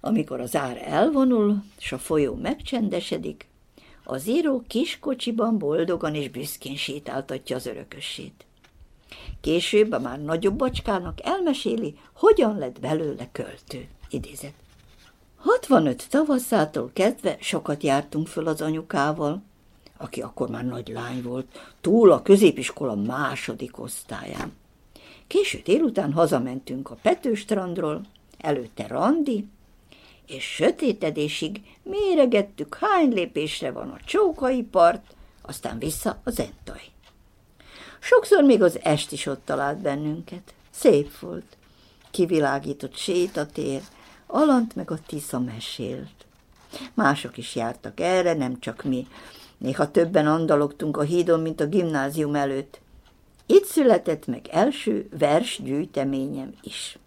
Amikor 0.01 0.41
az 0.41 0.57
ár 0.57 0.83
elvonul, 0.85 1.63
és 1.79 1.93
a 1.93 1.99
folyó 1.99 2.35
megcsendesedik, 2.35 3.47
az 4.05 4.29
író 4.29 4.63
kiskocsiban 4.67 5.59
boldogan 5.59 6.15
és 6.15 6.29
büszkén 6.29 6.77
sétáltatja 6.77 7.57
az 7.57 7.67
örökössét. 7.67 8.47
Később 9.41 9.93
a 9.93 9.99
már 9.99 10.23
nagyobb 10.23 10.55
bacskának 10.55 11.19
elmeséli, 11.23 11.99
hogyan 12.13 12.59
lett 12.59 12.81
belőle 12.81 13.29
költő. 13.33 13.89
Idézet. 14.11 14.62
65 15.43 16.07
tavaszától 16.09 16.91
kezdve 16.93 17.37
sokat 17.41 17.83
jártunk 17.83 18.27
föl 18.27 18.47
az 18.47 18.61
anyukával, 18.61 19.43
aki 19.97 20.21
akkor 20.23 20.49
már 20.49 20.65
nagy 20.65 20.89
lány 20.89 21.23
volt, 21.23 21.47
túl 21.81 22.11
a 22.13 22.23
középiskola 22.23 22.95
második 22.95 23.79
osztályán. 23.79 24.53
Késő 25.27 25.61
délután 25.65 26.13
hazamentünk 26.13 26.91
a 26.91 26.97
Petőstrandról, 27.03 28.01
előtte 28.39 28.87
randi, 28.87 29.47
és 30.27 30.45
sötétedésig 30.45 31.61
méregettük, 31.83 32.75
hány 32.75 33.13
lépésre 33.13 33.71
van 33.71 33.89
a 33.89 34.05
csókai 34.05 34.63
part, 34.63 35.15
aztán 35.43 35.79
vissza 35.79 36.21
az 36.25 36.41
entaj. 36.41 36.83
Sokszor 38.01 38.43
még 38.43 38.63
az 38.63 38.79
est 38.83 39.13
is 39.13 39.27
ott 39.27 39.45
talált 39.45 39.79
bennünket. 39.79 40.55
Szép 40.71 41.19
volt. 41.19 41.57
Kivilágított 42.11 42.97
sétatér, 42.97 43.81
Alant 44.35 44.75
meg 44.75 44.91
a 44.91 44.99
Tisza 45.07 45.39
mesélt. 45.39 46.27
Mások 46.95 47.37
is 47.37 47.55
jártak 47.55 48.01
erre, 48.01 48.35
nem 48.35 48.61
csak 48.61 48.83
mi. 48.83 49.07
Néha 49.59 49.91
többen 49.91 50.27
andalogtunk 50.27 50.97
a 50.97 51.03
hídon, 51.03 51.41
mint 51.41 51.61
a 51.61 51.67
gimnázium 51.67 52.35
előtt. 52.35 52.81
Itt 53.47 53.65
született 53.65 54.27
meg 54.27 54.49
első 54.51 55.09
versgyűjteményem 55.19 56.55
is. 56.63 56.99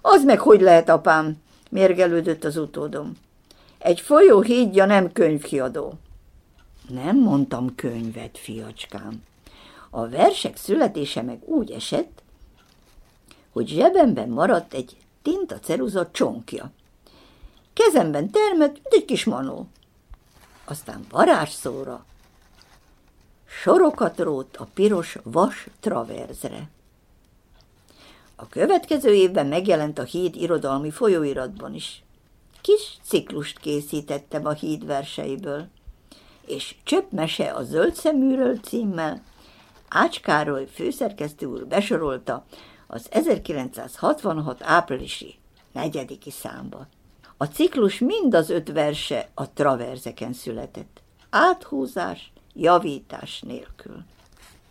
Az 0.00 0.24
meg 0.24 0.38
hogy 0.38 0.60
lehet, 0.60 0.88
apám? 0.88 1.36
mérgelődött 1.70 2.44
az 2.44 2.56
utódom. 2.56 3.12
Egy 3.78 4.00
folyó 4.00 4.40
hídja 4.40 4.84
nem 4.84 5.12
könyvkiadó. 5.12 5.94
Nem 6.88 7.18
mondtam 7.18 7.74
könyvet, 7.74 8.38
fiacskám. 8.38 9.22
A 9.90 10.08
versek 10.08 10.56
születése 10.56 11.22
meg 11.22 11.42
úgy 11.44 11.70
esett, 11.70 12.22
hogy 13.50 13.68
zsebemben 13.68 14.28
maradt 14.28 14.74
egy 14.74 14.96
tinta 15.22 15.58
ceruza 15.58 16.10
csonkja. 16.10 16.70
Kezemben 17.72 18.30
termett, 18.30 18.72
mint 18.72 18.86
egy 18.90 19.04
kis 19.04 19.24
manó. 19.24 19.68
Aztán 20.64 21.06
varázsszóra 21.10 22.04
sorokat 23.60 24.18
rót 24.18 24.56
a 24.56 24.68
piros 24.74 25.18
vas 25.22 25.66
traverzre. 25.80 26.70
A 28.36 28.48
következő 28.48 29.14
évben 29.14 29.46
megjelent 29.46 29.98
a 29.98 30.02
híd 30.02 30.36
irodalmi 30.36 30.90
folyóiratban 30.90 31.74
is. 31.74 32.02
Kis 32.60 32.98
ciklust 33.02 33.58
készítettem 33.58 34.46
a 34.46 34.52
híd 34.52 34.86
verseiből, 34.86 35.66
és 36.46 36.74
Csöpp 36.84 37.10
mese 37.10 37.52
a 37.52 37.62
zöld 37.62 37.94
szeműről 37.94 38.58
címmel 38.58 39.22
Ács 39.88 40.20
Károly 40.20 40.66
főszerkesztő 40.72 41.46
úr 41.46 41.66
besorolta 41.66 42.44
az 42.94 43.06
1966 43.10 44.62
áprilisi 44.62 45.34
negyediki 45.72 46.30
számba. 46.30 46.86
A 47.36 47.44
ciklus 47.44 47.98
mind 47.98 48.34
az 48.34 48.50
öt 48.50 48.72
verse 48.72 49.28
a 49.34 49.52
traverzeken 49.52 50.32
született. 50.32 51.02
Áthúzás, 51.30 52.32
javítás 52.54 53.40
nélkül. 53.40 54.04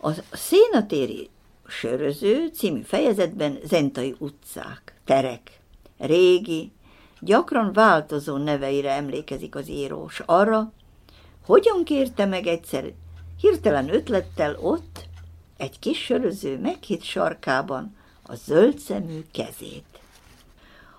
A 0.01 0.11
szénatéri 0.31 1.29
söröző 1.67 2.47
című 2.47 2.81
fejezetben 2.81 3.57
zentai 3.63 4.15
utcák, 4.17 4.95
terek, 5.05 5.59
régi, 5.97 6.71
gyakran 7.19 7.73
változó 7.73 8.37
neveire 8.37 8.91
emlékezik 8.91 9.55
az 9.55 9.69
írós 9.69 10.21
arra, 10.25 10.71
hogyan 11.45 11.83
kérte 11.83 12.25
meg 12.25 12.47
egyszer 12.47 12.93
hirtelen 13.39 13.93
ötlettel 13.93 14.57
ott, 14.59 15.09
egy 15.57 15.79
kis 15.79 16.03
söröző 16.03 16.59
meghitt 16.59 17.03
sarkában 17.03 17.99
a 18.31 18.35
zöld 18.45 18.79
szemű 18.79 19.25
kezét. 19.31 19.99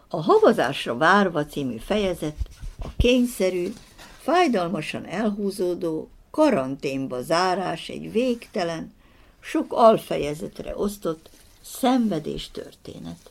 A 0.09 0.23
havazásra 0.23 0.97
várva 0.97 1.47
című 1.47 1.77
fejezet 1.77 2.37
a 2.83 2.87
kényszerű, 2.97 3.73
fájdalmasan 4.19 5.07
elhúzódó 5.07 6.09
karanténba 6.31 7.23
zárás 7.23 7.89
egy 7.89 8.13
végtelen, 8.13 8.93
sok 9.41 9.73
alfejezetre 9.73 10.77
osztott 10.77 11.31
szenvedés 11.63 12.51
történet. 12.51 13.31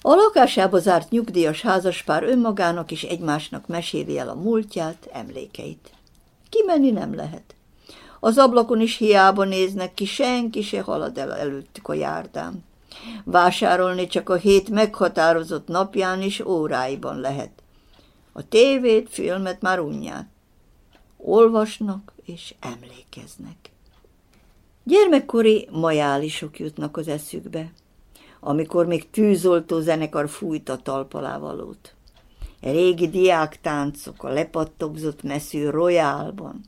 A 0.00 0.14
lakásába 0.14 0.78
zárt 0.78 1.10
nyugdíjas 1.10 1.60
házaspár 1.60 2.22
önmagának 2.22 2.90
és 2.90 3.02
egymásnak 3.02 3.66
meséli 3.66 4.18
el 4.18 4.28
a 4.28 4.34
múltját, 4.34 5.08
emlékeit. 5.12 5.90
Kimenni 6.48 6.90
nem 6.90 7.14
lehet. 7.14 7.54
Az 8.20 8.38
ablakon 8.38 8.80
is 8.80 8.96
hiába 8.96 9.44
néznek 9.44 9.94
ki, 9.94 10.04
senki 10.04 10.62
se 10.62 10.80
halad 10.80 11.18
el 11.18 11.34
előttük 11.34 11.88
a 11.88 11.94
járdán. 11.94 12.64
Vásárolni 13.24 14.06
csak 14.06 14.28
a 14.28 14.34
hét 14.34 14.70
meghatározott 14.70 15.68
napján 15.68 16.22
is 16.22 16.40
óráiban 16.40 17.20
lehet. 17.20 17.50
A 18.32 18.48
tévét, 18.48 19.08
filmet 19.10 19.60
már 19.60 19.80
unják. 19.80 20.26
Olvasnak 21.16 22.12
és 22.24 22.54
emlékeznek. 22.60 23.56
Gyermekkori 24.84 25.68
majálisok 25.72 26.58
jutnak 26.58 26.96
az 26.96 27.08
eszükbe, 27.08 27.72
amikor 28.40 28.86
még 28.86 29.10
tűzoltó 29.10 29.80
zenekar 29.80 30.28
fújt 30.28 30.68
a 30.68 30.76
talpalávalót. 30.76 31.94
Régi 32.60 33.08
diáktáncok 33.08 34.24
a 34.24 34.28
lepattogzott 34.28 35.22
messzű 35.22 35.68
royálban, 35.68 36.60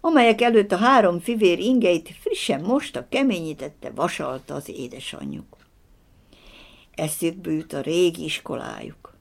amelyek 0.00 0.40
előtt 0.40 0.72
a 0.72 0.76
három 0.76 1.20
fivér 1.20 1.58
ingeit 1.58 2.14
frissen 2.20 2.60
mosta, 2.60 3.06
keményítette, 3.08 3.90
vasalta 3.94 4.54
az 4.54 4.68
édesanyjuk. 4.68 5.56
Eszükbe 6.94 7.50
jut 7.50 7.72
a 7.72 7.80
régi 7.80 8.24
iskolájuk. 8.24 9.14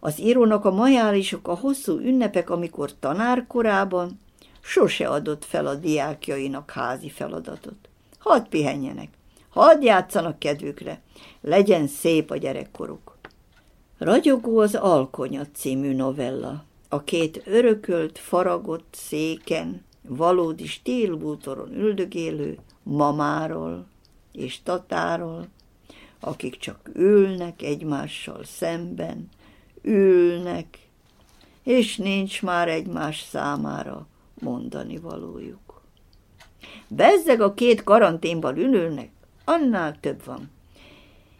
Az 0.00 0.20
írónak 0.20 0.64
a 0.64 0.70
majálisok 0.70 1.48
a 1.48 1.54
hosszú 1.54 1.98
ünnepek, 1.98 2.50
amikor 2.50 2.98
tanárkorában 2.98 4.20
sose 4.60 5.08
adott 5.08 5.44
fel 5.44 5.66
a 5.66 5.74
diákjainak 5.74 6.70
házi 6.70 7.10
feladatot. 7.10 7.88
Hadd 8.18 8.48
pihenjenek, 8.48 9.08
hadd 9.48 9.82
játszanak 9.82 10.38
kedvükre, 10.38 11.00
legyen 11.40 11.86
szép 11.86 12.30
a 12.30 12.36
gyerekkoruk. 12.36 13.16
Ragyogó 13.98 14.58
az 14.58 14.74
Alkonya 14.74 15.46
című 15.54 15.94
novella. 15.94 16.64
A 16.94 17.04
két 17.04 17.42
örökölt, 17.46 18.18
faragott 18.18 18.94
széken, 18.96 19.84
valódi 20.02 20.66
stílbútoron 20.66 21.74
üldögélő 21.74 22.58
mamáról 22.82 23.86
és 24.32 24.62
tatáról, 24.62 25.46
akik 26.20 26.56
csak 26.56 26.90
ülnek 26.92 27.62
egymással 27.62 28.44
szemben, 28.44 29.28
ülnek, 29.82 30.78
és 31.62 31.96
nincs 31.96 32.42
már 32.42 32.68
egymás 32.68 33.22
számára 33.22 34.06
mondani 34.40 34.96
valójuk. 34.96 35.82
Bezzeg 36.88 37.40
a 37.40 37.54
két 37.54 37.82
karanténban 37.82 38.56
ülőnek, 38.56 39.10
annál 39.44 40.00
több 40.00 40.24
van. 40.24 40.50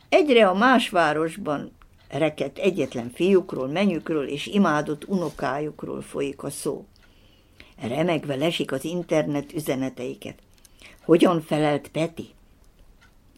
Egyre 0.08 0.48
a 0.48 0.54
más 0.54 0.88
városban 0.88 1.72
rekett 2.08 2.58
egyetlen 2.58 3.10
fiúkról, 3.14 3.68
menyükről 3.68 4.28
és 4.28 4.46
imádott 4.46 5.04
unokájukról 5.04 6.02
folyik 6.02 6.42
a 6.42 6.50
szó. 6.50 6.84
Remegve 7.80 8.34
lesik 8.34 8.72
az 8.72 8.84
internet 8.84 9.52
üzeneteiket. 9.52 10.38
Hogyan 11.04 11.40
felelt 11.40 11.88
Peti? 11.88 12.28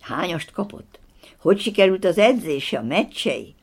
Hányast 0.00 0.50
kapott? 0.50 0.98
Hogy 1.38 1.60
sikerült 1.60 2.04
az 2.04 2.18
edzése, 2.18 2.78
a 2.78 2.82
meccsei? 2.82 3.54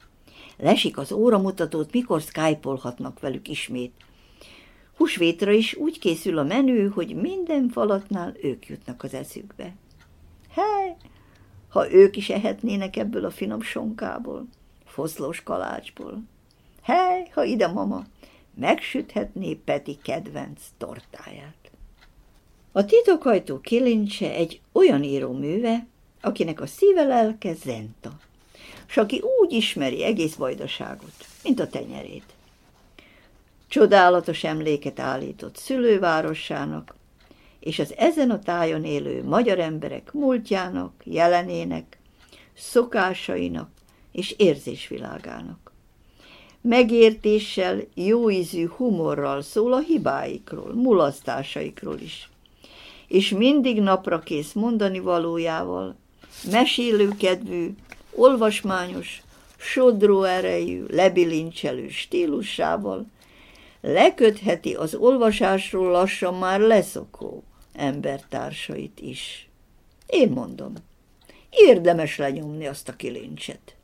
Lesik 0.58 0.98
az 0.98 1.12
óramutatót, 1.12 1.92
mikor 1.92 2.22
skypolhatnak 2.22 3.20
velük 3.20 3.48
ismét. 3.48 3.94
Húsvétra 4.98 5.52
is 5.52 5.76
úgy 5.76 6.00
készül 6.00 6.38
a 6.38 6.44
menü, 6.44 6.90
hogy 6.90 7.16
minden 7.16 7.70
falatnál 7.70 8.34
ők 8.42 8.68
jutnak 8.68 9.04
az 9.04 9.14
eszükbe. 9.14 9.76
Hely, 10.50 10.96
ha 11.70 11.92
ők 11.92 12.18
is 12.18 12.30
ehetnének 12.30 12.96
ebből 12.96 13.26
a 13.26 13.32
finom 13.32 13.62
sonkából, 13.62 14.48
foszlós 14.94 15.44
kalácsból. 15.44 16.24
Hely, 16.82 17.30
ha 17.34 17.44
ide 17.44 17.68
mama, 17.68 18.04
megsüthetné 18.54 19.54
Peti 19.54 19.98
kedvenc 20.04 20.62
tortáját. 20.78 21.72
A 22.72 22.86
titokhajtó 22.86 23.60
kilincse 23.60 24.32
egy 24.32 24.62
olyan 24.72 25.04
íróműve, 25.04 25.88
akinek 26.22 26.62
a 26.62 26.66
szíve 26.66 27.04
lelke 27.04 27.54
zenta, 27.54 28.20
s 28.86 28.98
aki 28.98 29.22
úgy 29.40 29.52
ismeri 29.52 30.04
egész 30.04 30.36
vajdaságot, 30.36 31.26
mint 31.44 31.60
a 31.60 31.68
tenyerét. 31.68 32.34
Csodálatos 33.68 34.44
emléket 34.44 35.00
állított 35.00 35.56
szülővárosának, 35.56 36.96
és 37.60 37.80
az 37.80 37.94
ezen 37.98 38.30
a 38.32 38.40
tájon 38.40 38.84
élő 38.84 39.24
magyar 39.24 39.60
emberek 39.60 40.12
múltjának, 40.12 40.94
jelenének, 41.04 41.98
szokásainak 42.54 43.70
és 44.14 44.36
érzésvilágának. 44.38 45.72
Megértéssel, 46.62 47.82
jóízű 47.94 48.68
humorral 48.68 49.42
szól 49.42 49.74
a 49.74 49.80
hibáikról, 49.80 50.74
mulasztásaikról 50.74 52.00
is, 52.00 52.30
és 53.08 53.30
mindig 53.30 53.82
napra 53.82 54.20
kész 54.20 54.54
mondani 54.54 55.00
valójával, 55.00 55.96
mesélőkedvű, 56.52 57.76
olvasmányos, 58.16 59.22
sodró 59.58 60.24
erejű, 60.24 60.84
lebilincselő 60.90 61.90
stílusával 61.90 63.06
lekötheti 63.82 64.74
az 64.74 64.96
olvasásról 64.96 65.92
lassan 65.92 66.34
már 66.34 66.60
leszokó 66.60 67.44
embertársait 67.74 69.00
is. 69.00 69.50
Én 70.08 70.30
mondom, 70.30 70.74
érdemes 71.50 72.18
lenyomni 72.18 72.66
azt 72.66 72.90
a 72.90 72.96
kilincset. 72.96 73.76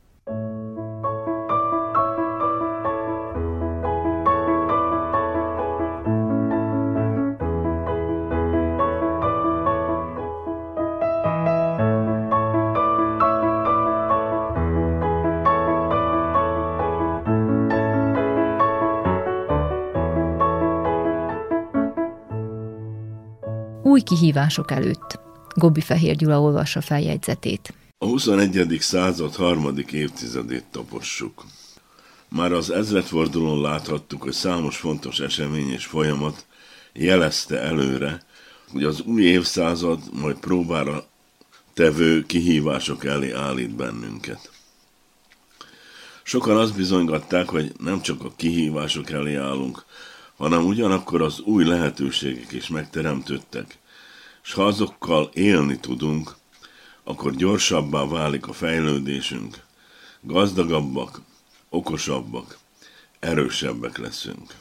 Új 24.00 24.00
kihívások 24.00 24.70
előtt. 24.70 25.20
Gobbi 25.54 25.80
Fehér 25.80 26.16
Gyula 26.16 26.40
olvassa 26.40 26.80
feljegyzetét. 26.80 27.79
A 28.02 28.06
21. 28.06 28.76
század 28.80 29.34
harmadik 29.34 29.92
évtizedét 29.92 30.64
tapossuk. 30.70 31.44
Már 32.28 32.52
az 32.52 32.70
ezredfordulón 32.70 33.60
láthattuk, 33.60 34.22
hogy 34.22 34.32
számos 34.32 34.76
fontos 34.76 35.18
esemény 35.20 35.70
és 35.70 35.84
folyamat 35.84 36.46
jelezte 36.92 37.58
előre, 37.58 38.22
hogy 38.72 38.84
az 38.84 39.00
új 39.00 39.22
évszázad 39.22 40.00
majd 40.12 40.36
próbára 40.38 41.06
tevő 41.74 42.22
kihívások 42.26 43.04
elé 43.04 43.32
állít 43.32 43.74
bennünket. 43.74 44.50
Sokan 46.22 46.56
azt 46.56 46.76
bizonygatták, 46.76 47.48
hogy 47.48 47.72
nem 47.78 48.00
csak 48.00 48.24
a 48.24 48.32
kihívások 48.36 49.10
elé 49.10 49.34
állunk, 49.34 49.84
hanem 50.36 50.66
ugyanakkor 50.66 51.22
az 51.22 51.40
új 51.40 51.64
lehetőségek 51.64 52.52
is 52.52 52.68
megteremtődtek, 52.68 53.78
és 54.44 54.52
ha 54.52 54.66
azokkal 54.66 55.30
élni 55.32 55.78
tudunk, 55.78 56.38
akkor 57.04 57.34
gyorsabbá 57.34 58.06
válik 58.06 58.46
a 58.46 58.52
fejlődésünk, 58.52 59.62
gazdagabbak, 60.20 61.20
okosabbak, 61.68 62.58
erősebbek 63.18 63.98
leszünk. 63.98 64.54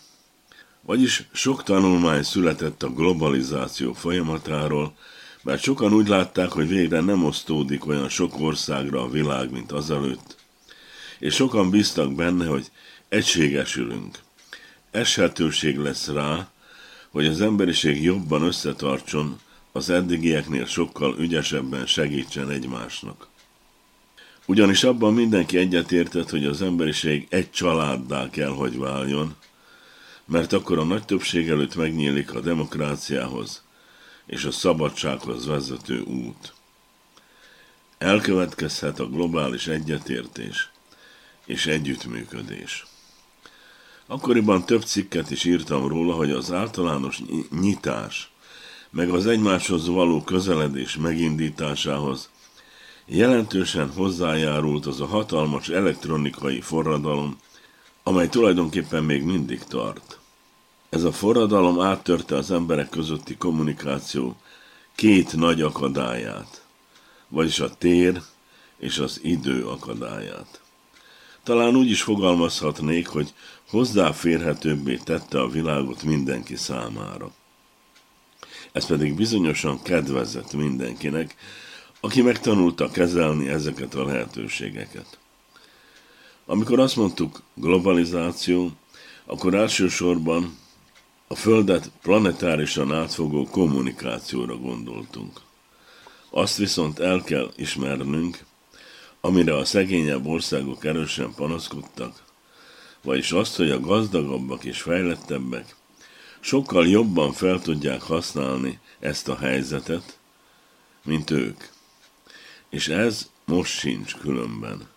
Vagyis 0.82 1.28
sok 1.32 1.64
tanulmány 1.64 2.24
született 2.24 2.84
a 2.84 2.90
globalizáció 2.94 3.94
folyamatáról, 3.94 4.94
mert 5.42 5.62
sokan 5.62 5.94
úgy 5.94 6.08
látták, 6.08 6.52
hogy 6.52 6.68
végre 6.68 7.00
nem 7.00 7.26
osztódik 7.26 7.86
olyan 7.86 8.10
sok 8.10 8.40
országra 8.40 9.02
a 9.02 9.10
világ, 9.10 9.52
mint 9.52 9.72
azelőtt, 9.72 10.36
és 11.20 11.36
sokan 11.36 11.70
bíztak 11.70 12.16
benne, 12.16 12.46
hogy 12.46 12.72
egységesülünk. 13.10 14.20
Eshetőség 14.92 15.78
lesz 15.78 16.08
rá, 16.08 16.50
hogy 17.10 17.26
az 17.26 17.42
emberiség 17.42 18.04
jobban 18.04 18.42
összetartson, 18.42 19.40
az 19.72 19.90
eddigieknél 19.90 20.66
sokkal 20.66 21.16
ügyesebben 21.18 21.86
segítsen 21.86 22.50
egymásnak. 22.50 23.28
Ugyanis 24.46 24.84
abban 24.84 25.14
mindenki 25.14 25.58
egyetértett, 25.58 26.30
hogy 26.30 26.46
az 26.46 26.62
emberiség 26.62 27.28
egy 27.30 27.52
családdá 27.52 28.30
kell, 28.30 28.50
hogy 28.50 28.78
váljon, 28.78 29.36
mert 30.26 30.54
akkor 30.54 30.78
a 30.78 30.84
nagy 30.84 31.06
többség 31.06 31.50
előtt 31.50 31.76
megnyílik 31.76 32.34
a 32.34 32.40
demokráciához 32.40 33.64
és 34.26 34.44
a 34.44 34.52
szabadsághoz 34.52 35.46
vezető 35.46 36.00
út. 36.02 36.54
Elkövetkezhet 37.98 39.00
a 39.00 39.10
globális 39.10 39.68
egyetértés 39.68 40.70
és 41.46 41.66
együttműködés. 41.66 42.86
Akkoriban 44.06 44.66
több 44.66 44.84
cikket 44.84 45.32
is 45.32 45.44
írtam 45.44 45.88
róla, 45.88 46.14
hogy 46.14 46.32
az 46.32 46.52
általános 46.52 47.22
nyitás 47.60 48.32
meg 48.90 49.10
az 49.10 49.28
egymáshoz 49.28 49.88
való 49.88 50.22
közeledés 50.24 50.98
megindításához 50.98 52.30
jelentősen 53.06 53.92
hozzájárult 53.92 54.86
az 54.86 55.02
a 55.02 55.06
hatalmas 55.06 55.70
elektronikai 55.70 56.62
forradalom, 56.62 57.38
amely 58.04 58.28
tulajdonképpen 58.28 59.04
még 59.04 59.24
mindig 59.24 59.64
tart. 59.64 60.20
Ez 60.90 61.04
a 61.04 61.12
forradalom 61.12 61.80
áttörte 61.80 62.36
az 62.36 62.52
emberek 62.52 62.90
közötti 62.90 63.38
kommunikáció 63.38 64.36
két 64.96 65.36
nagy 65.36 65.62
akadályát, 65.62 66.64
vagyis 67.28 67.60
a 67.60 67.78
tér 67.78 68.22
és 68.78 68.98
az 68.98 69.20
idő 69.24 69.66
akadályát. 69.66 70.62
Talán 71.44 71.76
úgy 71.76 71.90
is 71.90 72.02
fogalmazhatnék, 72.02 73.08
hogy 73.08 73.34
hozzáférhetőbbé 73.70 74.96
tette 74.96 75.42
a 75.42 75.48
világot 75.48 76.04
mindenki 76.04 76.56
számára. 76.56 77.32
Ez 78.72 78.86
pedig 78.86 79.16
bizonyosan 79.16 79.82
kedvezett 79.82 80.54
mindenkinek, 80.54 81.36
aki 82.00 82.22
megtanulta 82.22 82.90
kezelni 82.90 83.50
ezeket 83.50 83.96
a 83.96 84.06
lehetőségeket. 84.06 85.18
Amikor 86.46 86.80
azt 86.80 86.96
mondtuk 86.96 87.42
globalizáció, 87.54 88.72
akkor 89.26 89.54
elsősorban 89.54 90.58
a 91.28 91.36
Földet 91.36 91.92
planetárisan 92.02 92.94
átfogó 92.94 93.48
kommunikációra 93.52 94.58
gondoltunk. 94.58 95.42
Azt 96.30 96.58
viszont 96.58 97.00
el 97.00 97.22
kell 97.22 97.52
ismernünk, 97.56 98.46
amire 99.22 99.56
a 99.56 99.66
szegényebb 99.66 100.26
országok 100.26 100.86
erősen 100.86 101.34
panaszkodtak, 101.36 102.24
vagyis 103.02 103.32
azt, 103.32 103.56
hogy 103.56 103.70
a 103.72 103.80
gazdagabbak 103.80 104.64
és 104.64 104.82
fejlettebbek 104.82 105.76
sokkal 106.40 106.88
jobban 106.88 107.32
fel 107.32 107.62
tudják 107.62 108.02
használni 108.02 108.80
ezt 109.00 109.28
a 109.28 109.38
helyzetet, 109.38 110.18
mint 111.04 111.30
ők. 111.30 111.64
És 112.70 112.88
ez 112.88 113.30
most 113.46 113.80
sincs 113.80 114.16
különben. 114.16 114.88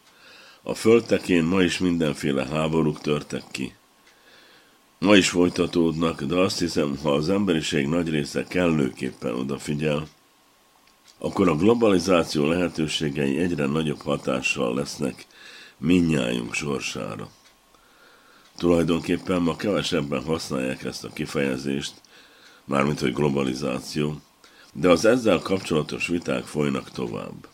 A 0.62 0.74
földtekén 0.74 1.45
ma 1.45 1.62
is 1.62 1.78
mindenféle 1.78 2.47
háborúk 2.47 3.01
törtek 3.01 3.43
ki. 3.51 3.74
Ma 4.99 5.16
is 5.16 5.28
folytatódnak, 5.28 6.22
de 6.22 6.34
azt 6.34 6.59
hiszem, 6.59 6.99
ha 7.03 7.12
az 7.12 7.28
emberiség 7.28 7.86
nagy 7.86 8.09
része 8.09 8.45
kellőképpen 8.45 9.34
odafigyel, 9.34 10.09
akkor 11.18 11.49
a 11.49 11.57
globalizáció 11.57 12.47
lehetőségei 12.47 13.38
egyre 13.38 13.66
nagyobb 13.66 14.01
hatással 14.01 14.74
lesznek 14.74 15.26
minnyájunk 15.76 16.55
sorsára. 16.55 17.30
Tulajdonképpen 18.63 19.43
ma 19.43 19.57
kevesebben 19.57 20.25
használják 20.25 20.85
ezt 20.85 21.05
a 21.05 21.13
kifejezést, 21.13 21.93
mármint 22.65 23.01
hogy 23.01 23.13
globalizáció, 23.13 24.21
de 24.73 24.89
az 24.89 25.05
ezzel 25.05 25.39
kapcsolatos 25.39 26.07
viták 26.07 26.45
folynak 26.45 26.91
tovább. 26.91 27.49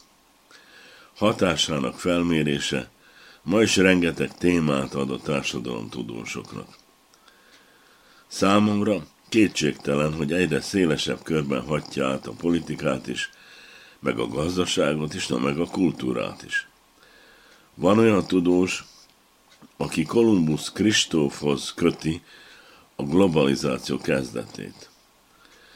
Hatásának 1.17 1.99
felmérése 1.99 2.91
ma 3.43 3.63
is 3.63 3.77
rengeteg 3.77 4.35
témát 4.35 4.95
ad 4.95 5.11
a 5.11 5.19
társadalom 5.19 5.89
tudósoknak. 5.89 6.77
Számomra 8.27 9.07
kétségtelen, 9.29 10.13
hogy 10.13 10.33
egyre 10.33 10.61
szélesebb 10.61 11.23
körben 11.23 11.63
hatja 11.63 12.09
át 12.09 12.27
a 12.27 12.33
politikát 12.33 13.07
is, 13.07 13.31
meg 13.99 14.19
a 14.19 14.27
gazdaságot 14.27 15.15
is, 15.15 15.27
na 15.27 15.39
meg 15.39 15.59
a 15.59 15.67
kultúrát 15.67 16.43
is. 16.43 16.69
Van 17.75 17.99
olyan 17.99 18.27
tudós, 18.27 18.85
aki 19.77 20.05
Kolumbusz 20.05 20.73
Kristófhoz 20.73 21.73
köti 21.77 22.23
a 22.97 23.03
globalizáció 23.03 23.99
kezdetét. 23.99 24.91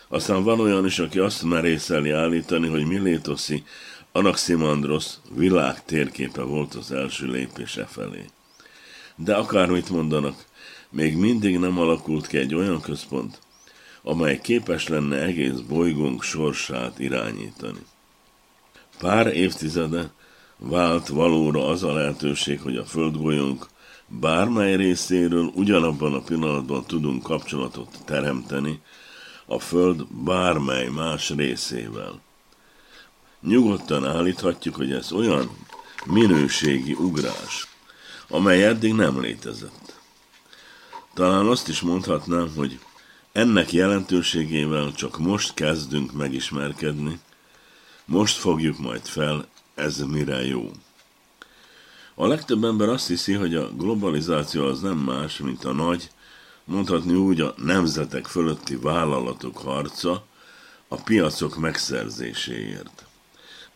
Aztán 0.08 0.42
van 0.42 0.60
olyan 0.60 0.86
is, 0.86 0.98
aki 0.98 1.18
azt 1.18 1.42
merészeli 1.42 2.10
állítani, 2.10 2.68
hogy 2.68 2.84
Milétoszi 2.84 3.64
Anaximandros 4.12 5.06
világ 5.34 5.84
térképe 5.84 6.42
volt 6.42 6.74
az 6.74 6.92
első 6.92 7.26
lépése 7.26 7.84
felé. 7.84 8.24
De 9.16 9.34
akármit 9.34 9.90
mondanak, 9.90 10.44
még 10.90 11.16
mindig 11.16 11.58
nem 11.58 11.78
alakult 11.78 12.26
ki 12.26 12.38
egy 12.38 12.54
olyan 12.54 12.80
központ, 12.80 13.38
amely 14.02 14.40
képes 14.40 14.88
lenne 14.88 15.22
egész 15.22 15.58
bolygónk 15.68 16.22
sorsát 16.22 16.98
irányítani. 16.98 17.86
Pár 18.98 19.26
évtizede 19.26 20.10
vált 20.62 21.08
valóra 21.08 21.66
az 21.66 21.82
a 21.82 21.92
lehetőség, 21.92 22.60
hogy 22.60 22.76
a 22.76 22.84
földgolyónk 22.84 23.66
bármely 24.06 24.76
részéről 24.76 25.50
ugyanabban 25.54 26.14
a 26.14 26.20
pillanatban 26.20 26.84
tudunk 26.84 27.22
kapcsolatot 27.22 27.98
teremteni 28.04 28.80
a 29.46 29.58
Föld 29.58 30.06
bármely 30.24 30.88
más 30.88 31.30
részével. 31.30 32.20
Nyugodtan 33.40 34.06
állíthatjuk, 34.06 34.74
hogy 34.74 34.92
ez 34.92 35.12
olyan 35.12 35.50
minőségi 36.04 36.92
ugrás, 36.92 37.68
amely 38.28 38.64
eddig 38.64 38.92
nem 38.92 39.20
létezett. 39.20 40.00
Talán 41.14 41.46
azt 41.46 41.68
is 41.68 41.80
mondhatnám, 41.80 42.52
hogy 42.56 42.78
ennek 43.32 43.72
jelentőségével 43.72 44.92
csak 44.92 45.18
most 45.18 45.54
kezdünk 45.54 46.12
megismerkedni, 46.12 47.20
most 48.04 48.36
fogjuk 48.36 48.78
majd 48.78 49.06
fel, 49.06 49.46
ez 49.74 49.98
mire 49.98 50.46
jó. 50.46 50.70
A 52.14 52.26
legtöbb 52.26 52.64
ember 52.64 52.88
azt 52.88 53.06
hiszi, 53.06 53.32
hogy 53.32 53.54
a 53.54 53.70
globalizáció 53.70 54.64
az 54.64 54.80
nem 54.80 54.98
más, 54.98 55.38
mint 55.38 55.64
a 55.64 55.72
nagy, 55.72 56.10
mondhatni 56.64 57.14
úgy 57.14 57.40
a 57.40 57.54
nemzetek 57.56 58.26
fölötti 58.26 58.76
vállalatok 58.76 59.58
harca 59.58 60.24
a 60.88 60.96
piacok 60.96 61.56
megszerzéséért, 61.56 63.04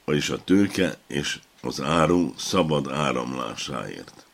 vagyis 0.04 0.30
a 0.30 0.44
tőke 0.44 0.98
és 1.06 1.40
az 1.60 1.80
áru 1.80 2.34
szabad 2.36 2.90
áramlásáért. 2.90 4.26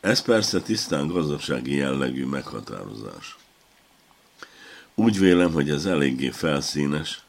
Ez 0.00 0.22
persze 0.22 0.60
tisztán 0.60 1.06
gazdasági 1.06 1.74
jellegű 1.74 2.24
meghatározás. 2.24 3.36
Úgy 4.94 5.18
vélem, 5.18 5.52
hogy 5.52 5.70
ez 5.70 5.86
eléggé 5.86 6.30
felszínes, 6.30 7.22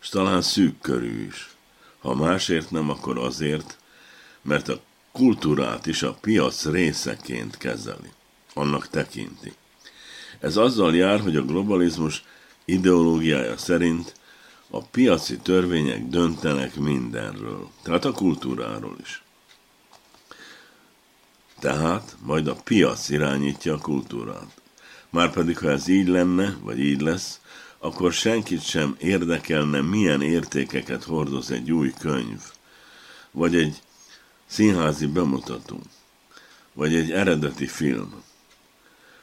és 0.00 0.08
talán 0.08 0.42
szűk 0.42 0.80
körű 0.80 1.26
is. 1.26 1.57
Ha 2.08 2.14
másért 2.14 2.70
nem, 2.70 2.90
akkor 2.90 3.18
azért, 3.18 3.78
mert 4.42 4.68
a 4.68 4.80
kultúrát 5.12 5.86
is 5.86 6.02
a 6.02 6.12
piac 6.20 6.66
részeként 6.66 7.56
kezeli, 7.56 8.12
annak 8.54 8.88
tekinti. 8.88 9.52
Ez 10.40 10.56
azzal 10.56 10.94
jár, 10.94 11.20
hogy 11.20 11.36
a 11.36 11.44
globalizmus 11.44 12.24
ideológiája 12.64 13.56
szerint 13.56 14.14
a 14.70 14.82
piaci 14.82 15.36
törvények 15.36 16.06
döntenek 16.06 16.74
mindenről, 16.74 17.70
tehát 17.82 18.04
a 18.04 18.12
kultúráról 18.12 18.96
is. 19.00 19.22
Tehát 21.58 22.16
majd 22.20 22.46
a 22.46 22.54
piac 22.54 23.08
irányítja 23.08 23.74
a 23.74 23.78
kultúrát. 23.78 24.60
Márpedig, 25.10 25.58
ha 25.58 25.70
ez 25.70 25.88
így 25.88 26.08
lenne, 26.08 26.56
vagy 26.62 26.78
így 26.78 27.00
lesz, 27.00 27.40
akkor 27.78 28.12
senkit 28.12 28.64
sem 28.64 28.96
érdekelne, 28.98 29.80
milyen 29.80 30.22
értékeket 30.22 31.04
hordoz 31.04 31.50
egy 31.50 31.72
új 31.72 31.92
könyv, 31.98 32.40
vagy 33.30 33.56
egy 33.56 33.82
színházi 34.46 35.06
bemutató, 35.06 35.80
vagy 36.72 36.94
egy 36.94 37.10
eredeti 37.10 37.66
film. 37.66 38.22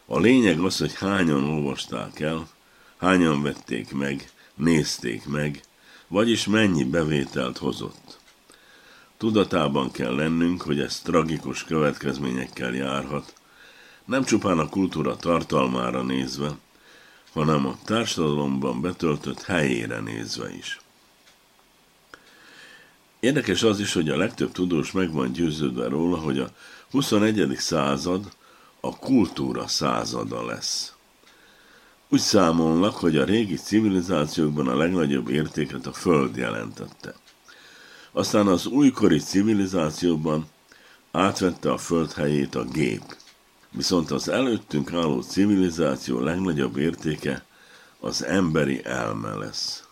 A 0.06 0.20
lényeg 0.20 0.60
az, 0.60 0.78
hogy 0.78 0.96
hányan 0.96 1.44
olvasták 1.44 2.20
el, 2.20 2.48
hányan 2.98 3.42
vették 3.42 3.94
meg, 3.94 4.32
nézték 4.56 5.26
meg, 5.26 5.62
vagyis 6.08 6.46
mennyi 6.46 6.84
bevételt 6.84 7.58
hozott. 7.58 8.20
Tudatában 9.18 9.92
kell 9.92 10.16
lennünk, 10.16 10.62
hogy 10.62 10.80
ez 10.80 11.00
tragikus 11.00 11.64
következményekkel 11.64 12.74
járhat, 12.74 13.34
nem 14.06 14.24
csupán 14.24 14.60
a 14.60 14.70
kultúra 14.70 15.16
tartalmára 15.16 16.02
nézve, 16.02 16.58
hanem 17.36 17.66
a 17.66 17.78
társadalomban 17.86 18.82
betöltött 18.82 19.42
helyére 19.42 20.00
nézve 20.00 20.56
is. 20.56 20.80
Érdekes 23.20 23.64
az 23.64 23.80
is, 23.80 23.94
hogy 23.94 24.10
a 24.10 24.18
legtöbb 24.18 24.52
tudós 24.52 24.92
meg 24.92 25.12
van 25.12 25.32
győződve 25.32 25.88
róla, 25.88 26.18
hogy 26.18 26.40
a 26.40 26.50
21. 26.92 27.56
század 27.58 28.32
a 28.80 28.98
kultúra 28.98 29.68
százada 29.68 30.46
lesz. 30.46 30.94
Úgy 32.10 32.20
számolnak, 32.20 32.96
hogy 32.96 33.18
a 33.18 33.26
régi 33.26 33.56
civilizációkban 33.56 34.68
a 34.68 34.76
legnagyobb 34.76 35.30
értéket 35.30 35.88
a 35.88 35.94
föld 35.94 36.36
jelentette. 36.36 37.16
Aztán 38.12 38.48
az 38.48 38.66
újkori 38.66 39.20
civilizációban 39.20 40.50
átvette 41.12 41.72
a 41.72 41.78
föld 41.78 42.12
helyét 42.12 42.56
a 42.56 42.64
gép. 42.64 43.16
Viszont 43.76 44.12
az 44.12 44.30
előttünk 44.30 44.94
álló 44.94 45.22
civilizáció 45.22 46.20
legnagyobb 46.20 46.78
értéke 46.78 47.46
az 48.00 48.24
emberi 48.24 48.86
elme 48.86 49.34
lesz. 49.34 49.84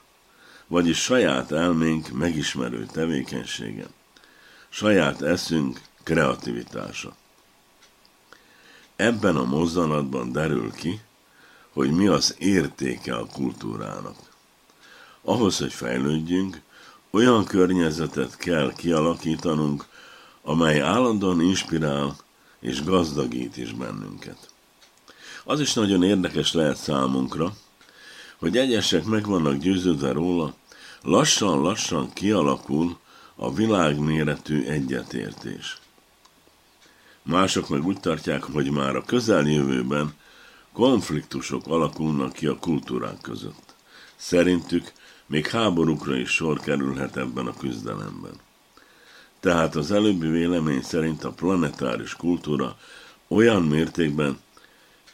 Vagyis 0.67 1.01
saját 1.01 1.51
elménk 1.51 2.09
megismerő 2.11 2.85
tevékenysége, 2.91 3.85
saját 4.69 5.21
eszünk 5.21 5.81
kreativitása. 6.03 7.15
Ebben 8.95 9.35
a 9.35 9.43
mozzanatban 9.43 10.31
derül 10.31 10.71
ki, 10.71 10.99
hogy 11.73 11.91
mi 11.91 12.07
az 12.07 12.35
értéke 12.39 13.15
a 13.15 13.25
kultúrának. 13.25 14.15
Ahhoz, 15.21 15.57
hogy 15.57 15.73
fejlődjünk, 15.73 16.61
olyan 17.11 17.45
környezetet 17.45 18.37
kell 18.37 18.73
kialakítanunk, 18.75 19.85
amely 20.41 20.81
állandóan 20.81 21.41
inspirál 21.41 22.15
és 22.63 22.83
gazdagít 22.83 23.57
is 23.57 23.71
bennünket. 23.71 24.37
Az 25.43 25.59
is 25.59 25.73
nagyon 25.73 26.03
érdekes 26.03 26.53
lehet 26.53 26.77
számunkra, 26.77 27.53
hogy 28.37 28.57
egyesek 28.57 29.03
meg 29.03 29.25
vannak 29.25 29.57
győződve 29.57 30.11
róla, 30.11 30.55
lassan-lassan 31.01 32.13
kialakul 32.13 32.97
a 33.35 33.53
világméretű 33.53 34.63
egyetértés. 34.65 35.77
Mások 37.21 37.69
meg 37.69 37.85
úgy 37.85 37.99
tartják, 37.99 38.43
hogy 38.43 38.71
már 38.71 38.95
a 38.95 39.03
közeljövőben 39.03 40.13
konfliktusok 40.73 41.67
alakulnak 41.67 42.33
ki 42.33 42.47
a 42.47 42.57
kultúrák 42.57 43.21
között. 43.21 43.75
Szerintük 44.15 44.91
még 45.25 45.47
háborúkra 45.47 46.15
is 46.15 46.29
sor 46.29 46.59
kerülhet 46.59 47.17
ebben 47.17 47.47
a 47.47 47.57
küzdelemben. 47.57 48.35
Tehát 49.43 49.75
az 49.75 49.91
előbbi 49.91 50.27
vélemény 50.27 50.81
szerint 50.81 51.23
a 51.23 51.31
planetáris 51.31 52.15
kultúra 52.15 52.77
olyan 53.27 53.61
mértékben 53.61 54.39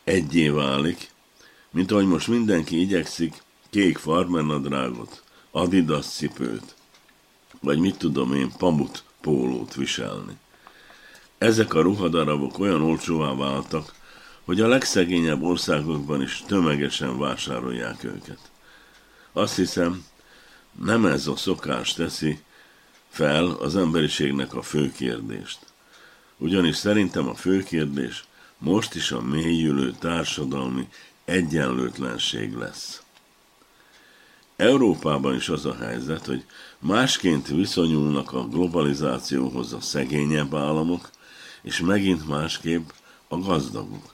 egyé 0.03 0.49
válik, 0.49 1.11
mint 1.71 1.91
ahogy 1.91 2.05
most 2.05 2.27
mindenki 2.27 2.81
igyekszik 2.81 3.43
kék 3.69 3.97
farmernadrágot, 3.97 5.23
adidas 5.51 6.05
cipőt, 6.05 6.75
vagy 7.61 7.79
mit 7.79 7.97
tudom 7.97 8.33
én, 8.33 8.51
pamut 8.57 9.03
pólót 9.21 9.75
viselni. 9.75 10.37
Ezek 11.37 11.73
a 11.73 11.81
ruhadarabok 11.81 12.59
olyan 12.59 12.81
olcsóvá 12.81 13.35
váltak, 13.35 13.93
hogy 14.45 14.61
a 14.61 14.67
legszegényebb 14.67 15.41
országokban 15.41 16.21
is 16.21 16.43
tömegesen 16.47 17.19
vásárolják 17.19 18.03
őket. 18.03 18.39
Azt 19.33 19.55
hiszem, 19.55 20.05
nem 20.83 21.05
ez 21.05 21.27
a 21.27 21.35
szokás 21.35 21.93
teszi 21.93 22.39
fel 23.09 23.45
az 23.45 23.75
emberiségnek 23.75 24.53
a 24.53 24.61
fő 24.61 24.91
kérdést. 24.91 25.59
Ugyanis 26.37 26.75
szerintem 26.75 27.27
a 27.27 27.35
fő 27.35 27.63
kérdés 27.63 28.23
most 28.57 28.95
is 28.95 29.11
a 29.11 29.21
mélyülő 29.21 29.91
társadalmi 29.99 30.87
egyenlőtlenség 31.25 32.53
lesz. 32.53 33.01
Európában 34.55 35.35
is 35.35 35.49
az 35.49 35.65
a 35.65 35.75
helyzet, 35.75 36.25
hogy 36.25 36.45
másként 36.79 37.47
viszonyulnak 37.47 38.33
a 38.33 38.47
globalizációhoz 38.47 39.73
a 39.73 39.81
szegényebb 39.81 40.55
államok, 40.55 41.09
és 41.61 41.79
megint 41.79 42.27
másképp 42.27 42.89
a 43.27 43.37
gazdagok. 43.37 44.13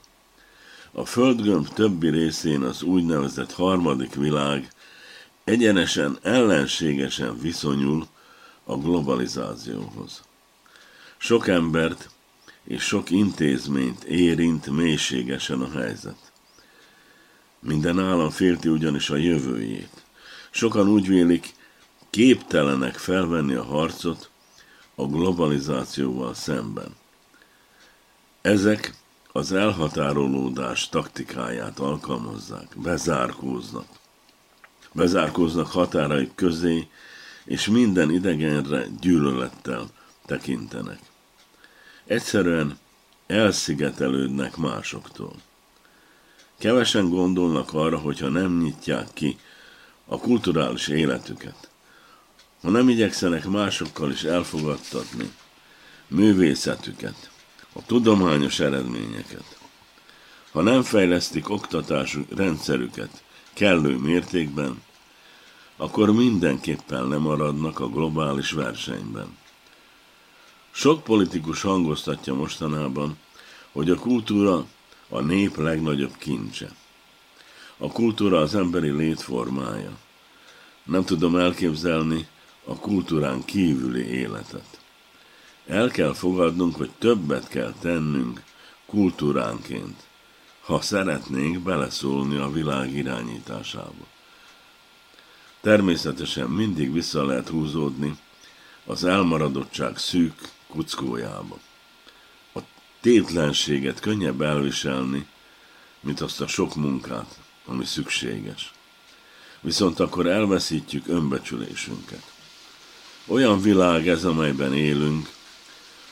A 0.92 1.04
földgömb 1.04 1.68
többi 1.68 2.08
részén 2.08 2.62
az 2.62 2.82
úgynevezett 2.82 3.52
harmadik 3.52 4.14
világ 4.14 4.72
egyenesen, 5.44 6.18
ellenségesen 6.22 7.38
viszonyul 7.40 8.06
a 8.66 8.76
globalizációhoz. 8.76 10.22
Sok 11.16 11.48
embert 11.48 12.10
és 12.64 12.82
sok 12.82 13.10
intézményt 13.10 14.04
érint 14.04 14.66
mélységesen 14.66 15.60
a 15.60 15.70
helyzet. 15.70 16.32
Minden 17.58 18.00
állam 18.00 18.30
félti 18.30 18.68
ugyanis 18.68 19.10
a 19.10 19.16
jövőjét. 19.16 20.04
Sokan 20.50 20.88
úgy 20.88 21.08
vélik, 21.08 21.54
képtelenek 22.10 22.94
felvenni 22.94 23.54
a 23.54 23.64
harcot 23.64 24.30
a 24.94 25.06
globalizációval 25.06 26.34
szemben. 26.34 26.96
Ezek 28.40 28.94
az 29.32 29.52
elhatárolódás 29.52 30.88
taktikáját 30.88 31.78
alkalmazzák, 31.78 32.68
bezárkóznak. 32.76 33.86
Bezárkóznak 34.92 35.66
határaik 35.66 36.34
közé, 36.34 36.88
és 37.46 37.66
minden 37.66 38.10
idegenre 38.10 38.86
gyűlölettel 39.00 39.86
tekintenek. 40.26 40.98
Egyszerűen 42.04 42.78
elszigetelődnek 43.26 44.56
másoktól. 44.56 45.34
Kevesen 46.58 47.08
gondolnak 47.08 47.72
arra, 47.72 47.98
hogyha 47.98 48.28
nem 48.28 48.58
nyitják 48.58 49.08
ki 49.12 49.38
a 50.06 50.18
kulturális 50.18 50.88
életüket, 50.88 51.68
ha 52.62 52.70
nem 52.70 52.88
igyekszenek 52.88 53.46
másokkal 53.48 54.10
is 54.10 54.22
elfogadtatni 54.22 55.32
művészetüket, 56.08 57.30
a 57.72 57.86
tudományos 57.86 58.60
eredményeket, 58.60 59.58
ha 60.52 60.62
nem 60.62 60.82
fejlesztik 60.82 61.50
oktatási 61.50 62.26
rendszerüket 62.36 63.22
kellő 63.52 63.96
mértékben, 63.96 64.82
akkor 65.76 66.12
mindenképpen 66.12 67.08
lemaradnak 67.08 67.80
a 67.80 67.88
globális 67.88 68.50
versenyben. 68.50 69.36
Sok 70.70 71.04
politikus 71.04 71.62
hangoztatja 71.62 72.34
mostanában, 72.34 73.16
hogy 73.72 73.90
a 73.90 73.96
kultúra 73.96 74.66
a 75.08 75.20
nép 75.20 75.56
legnagyobb 75.56 76.16
kincse. 76.18 76.68
A 77.76 77.92
kultúra 77.92 78.38
az 78.38 78.54
emberi 78.54 78.90
létformája. 78.90 79.96
Nem 80.84 81.04
tudom 81.04 81.36
elképzelni 81.36 82.26
a 82.64 82.74
kultúrán 82.74 83.44
kívüli 83.44 84.06
életet. 84.06 84.80
El 85.66 85.90
kell 85.90 86.14
fogadnunk, 86.14 86.76
hogy 86.76 86.90
többet 86.98 87.48
kell 87.48 87.74
tennünk 87.80 88.42
kultúránként, 88.86 90.02
ha 90.60 90.80
szeretnénk 90.80 91.58
beleszólni 91.58 92.36
a 92.36 92.50
világ 92.50 92.94
irányításába. 92.94 94.06
Természetesen 95.66 96.48
mindig 96.48 96.92
vissza 96.92 97.24
lehet 97.24 97.48
húzódni 97.48 98.18
az 98.84 99.04
elmaradottság 99.04 99.98
szűk 99.98 100.52
kuckójába. 100.68 101.58
A 102.54 102.58
tétlenséget 103.00 104.00
könnyebb 104.00 104.40
elviselni, 104.40 105.26
mint 106.00 106.20
azt 106.20 106.40
a 106.40 106.46
sok 106.46 106.74
munkát, 106.74 107.38
ami 107.64 107.84
szükséges. 107.84 108.72
Viszont 109.60 110.00
akkor 110.00 110.26
elveszítjük 110.26 111.08
önbecsülésünket. 111.08 112.32
Olyan 113.26 113.60
világ 113.60 114.08
ez, 114.08 114.24
amelyben 114.24 114.74
élünk, 114.74 115.32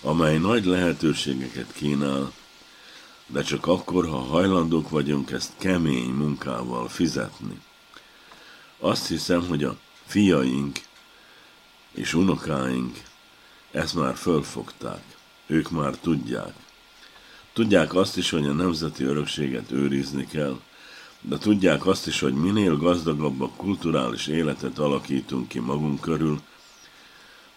amely 0.01 0.39
nagy 0.39 0.65
lehetőségeket 0.65 1.73
kínál, 1.73 2.33
de 3.27 3.43
csak 3.43 3.67
akkor, 3.67 4.09
ha 4.09 4.19
hajlandók 4.19 4.89
vagyunk 4.89 5.31
ezt 5.31 5.53
kemény 5.59 6.11
munkával 6.11 6.89
fizetni. 6.89 7.61
Azt 8.85 9.09
hiszem, 9.09 9.47
hogy 9.47 9.65
a 9.65 9.77
fiaink 10.07 10.81
és 11.93 12.15
unokáink 12.15 13.03
ezt 13.71 13.95
már 13.95 14.17
fölfogták. 14.17 15.03
Ők 15.47 15.71
már 15.71 15.97
tudják. 15.97 16.55
Tudják 17.53 17.95
azt 17.95 18.17
is, 18.17 18.31
hogy 18.31 18.47
a 18.47 18.53
nemzeti 18.53 19.05
örökséget 19.05 19.71
őrizni 19.71 20.27
kell, 20.27 20.61
de 21.21 21.39
tudják 21.39 21.87
azt 21.87 22.07
is, 22.07 22.21
hogy 22.21 22.35
minél 22.35 22.77
gazdagabb 22.77 23.41
a 23.41 23.51
kulturális 23.57 24.27
életet 24.27 24.79
alakítunk 24.79 25.49
ki 25.49 25.59
magunk 25.59 26.01
körül, 26.01 26.41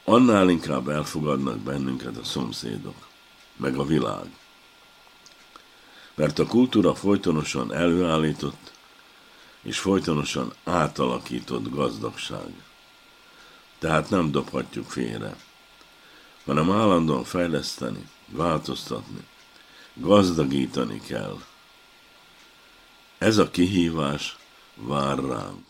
annál 0.04 0.50
inkább 0.50 0.88
elfogadnak 0.88 1.60
bennünket 1.60 2.18
a 2.18 2.24
szomszédok, 2.24 3.08
meg 3.56 3.78
a 3.78 3.86
világ. 3.86 4.26
Mert 6.16 6.40
a 6.40 6.46
kultúra 6.46 6.96
folytonosan 6.96 7.74
előállított 7.74 8.76
és 9.68 9.80
folytonosan 9.80 10.54
átalakított 10.64 11.70
gazdagság. 11.70 12.54
Tehát 13.80 14.10
nem 14.10 14.32
dobhatjuk 14.32 14.90
félre, 14.90 15.36
hanem 16.46 16.72
állandóan 16.72 17.24
fejleszteni, 17.24 18.10
változtatni, 18.30 19.28
gazdagítani 19.94 21.02
kell. 21.02 21.38
Ez 23.18 23.38
a 23.38 23.50
kihívás 23.50 24.38
vár 24.76 25.18
ránk. 25.20 25.67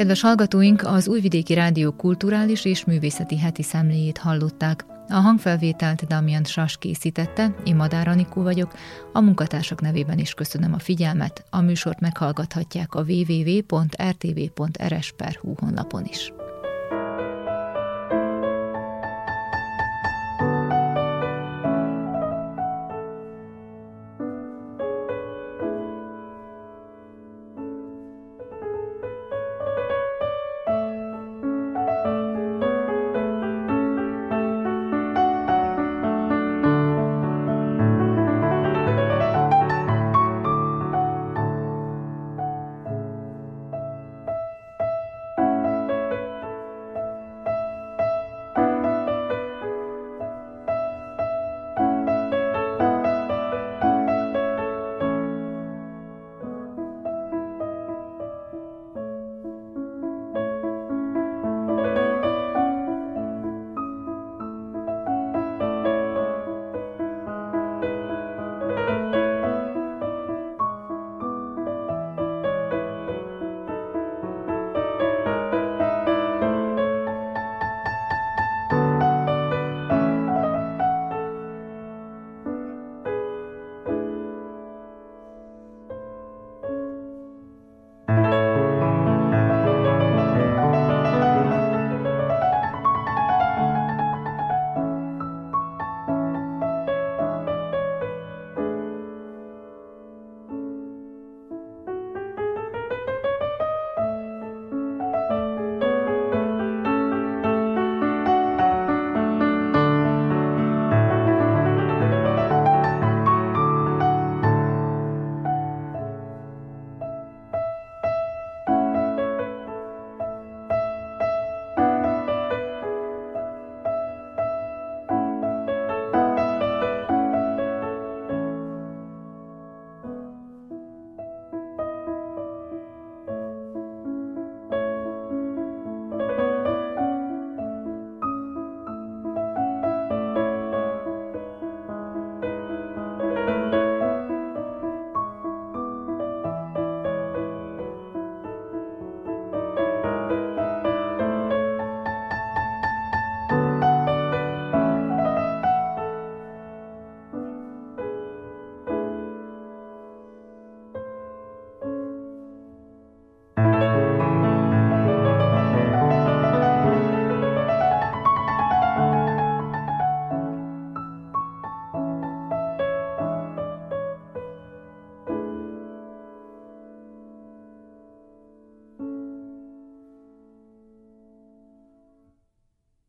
Kedves 0.00 0.20
hallgatóink, 0.20 0.82
az 0.86 1.08
Újvidéki 1.08 1.54
Rádió 1.54 1.92
kulturális 1.92 2.64
és 2.64 2.84
művészeti 2.84 3.38
heti 3.38 3.62
szemléjét 3.62 4.18
hallották. 4.18 4.84
A 5.08 5.14
hangfelvételt 5.14 6.06
Damian 6.06 6.44
Sas 6.44 6.76
készítette, 6.78 7.54
én 7.64 7.76
Madár 7.76 8.08
Anikó 8.08 8.42
vagyok, 8.42 8.72
a 9.12 9.20
munkatársak 9.20 9.80
nevében 9.80 10.18
is 10.18 10.34
köszönöm 10.34 10.72
a 10.72 10.78
figyelmet, 10.78 11.44
a 11.50 11.60
műsort 11.60 12.00
meghallgathatják 12.00 12.94
a 12.94 13.04
www.rtv.rs.hu 13.08 13.84
honlapon 15.56 16.04
is. 16.04 16.32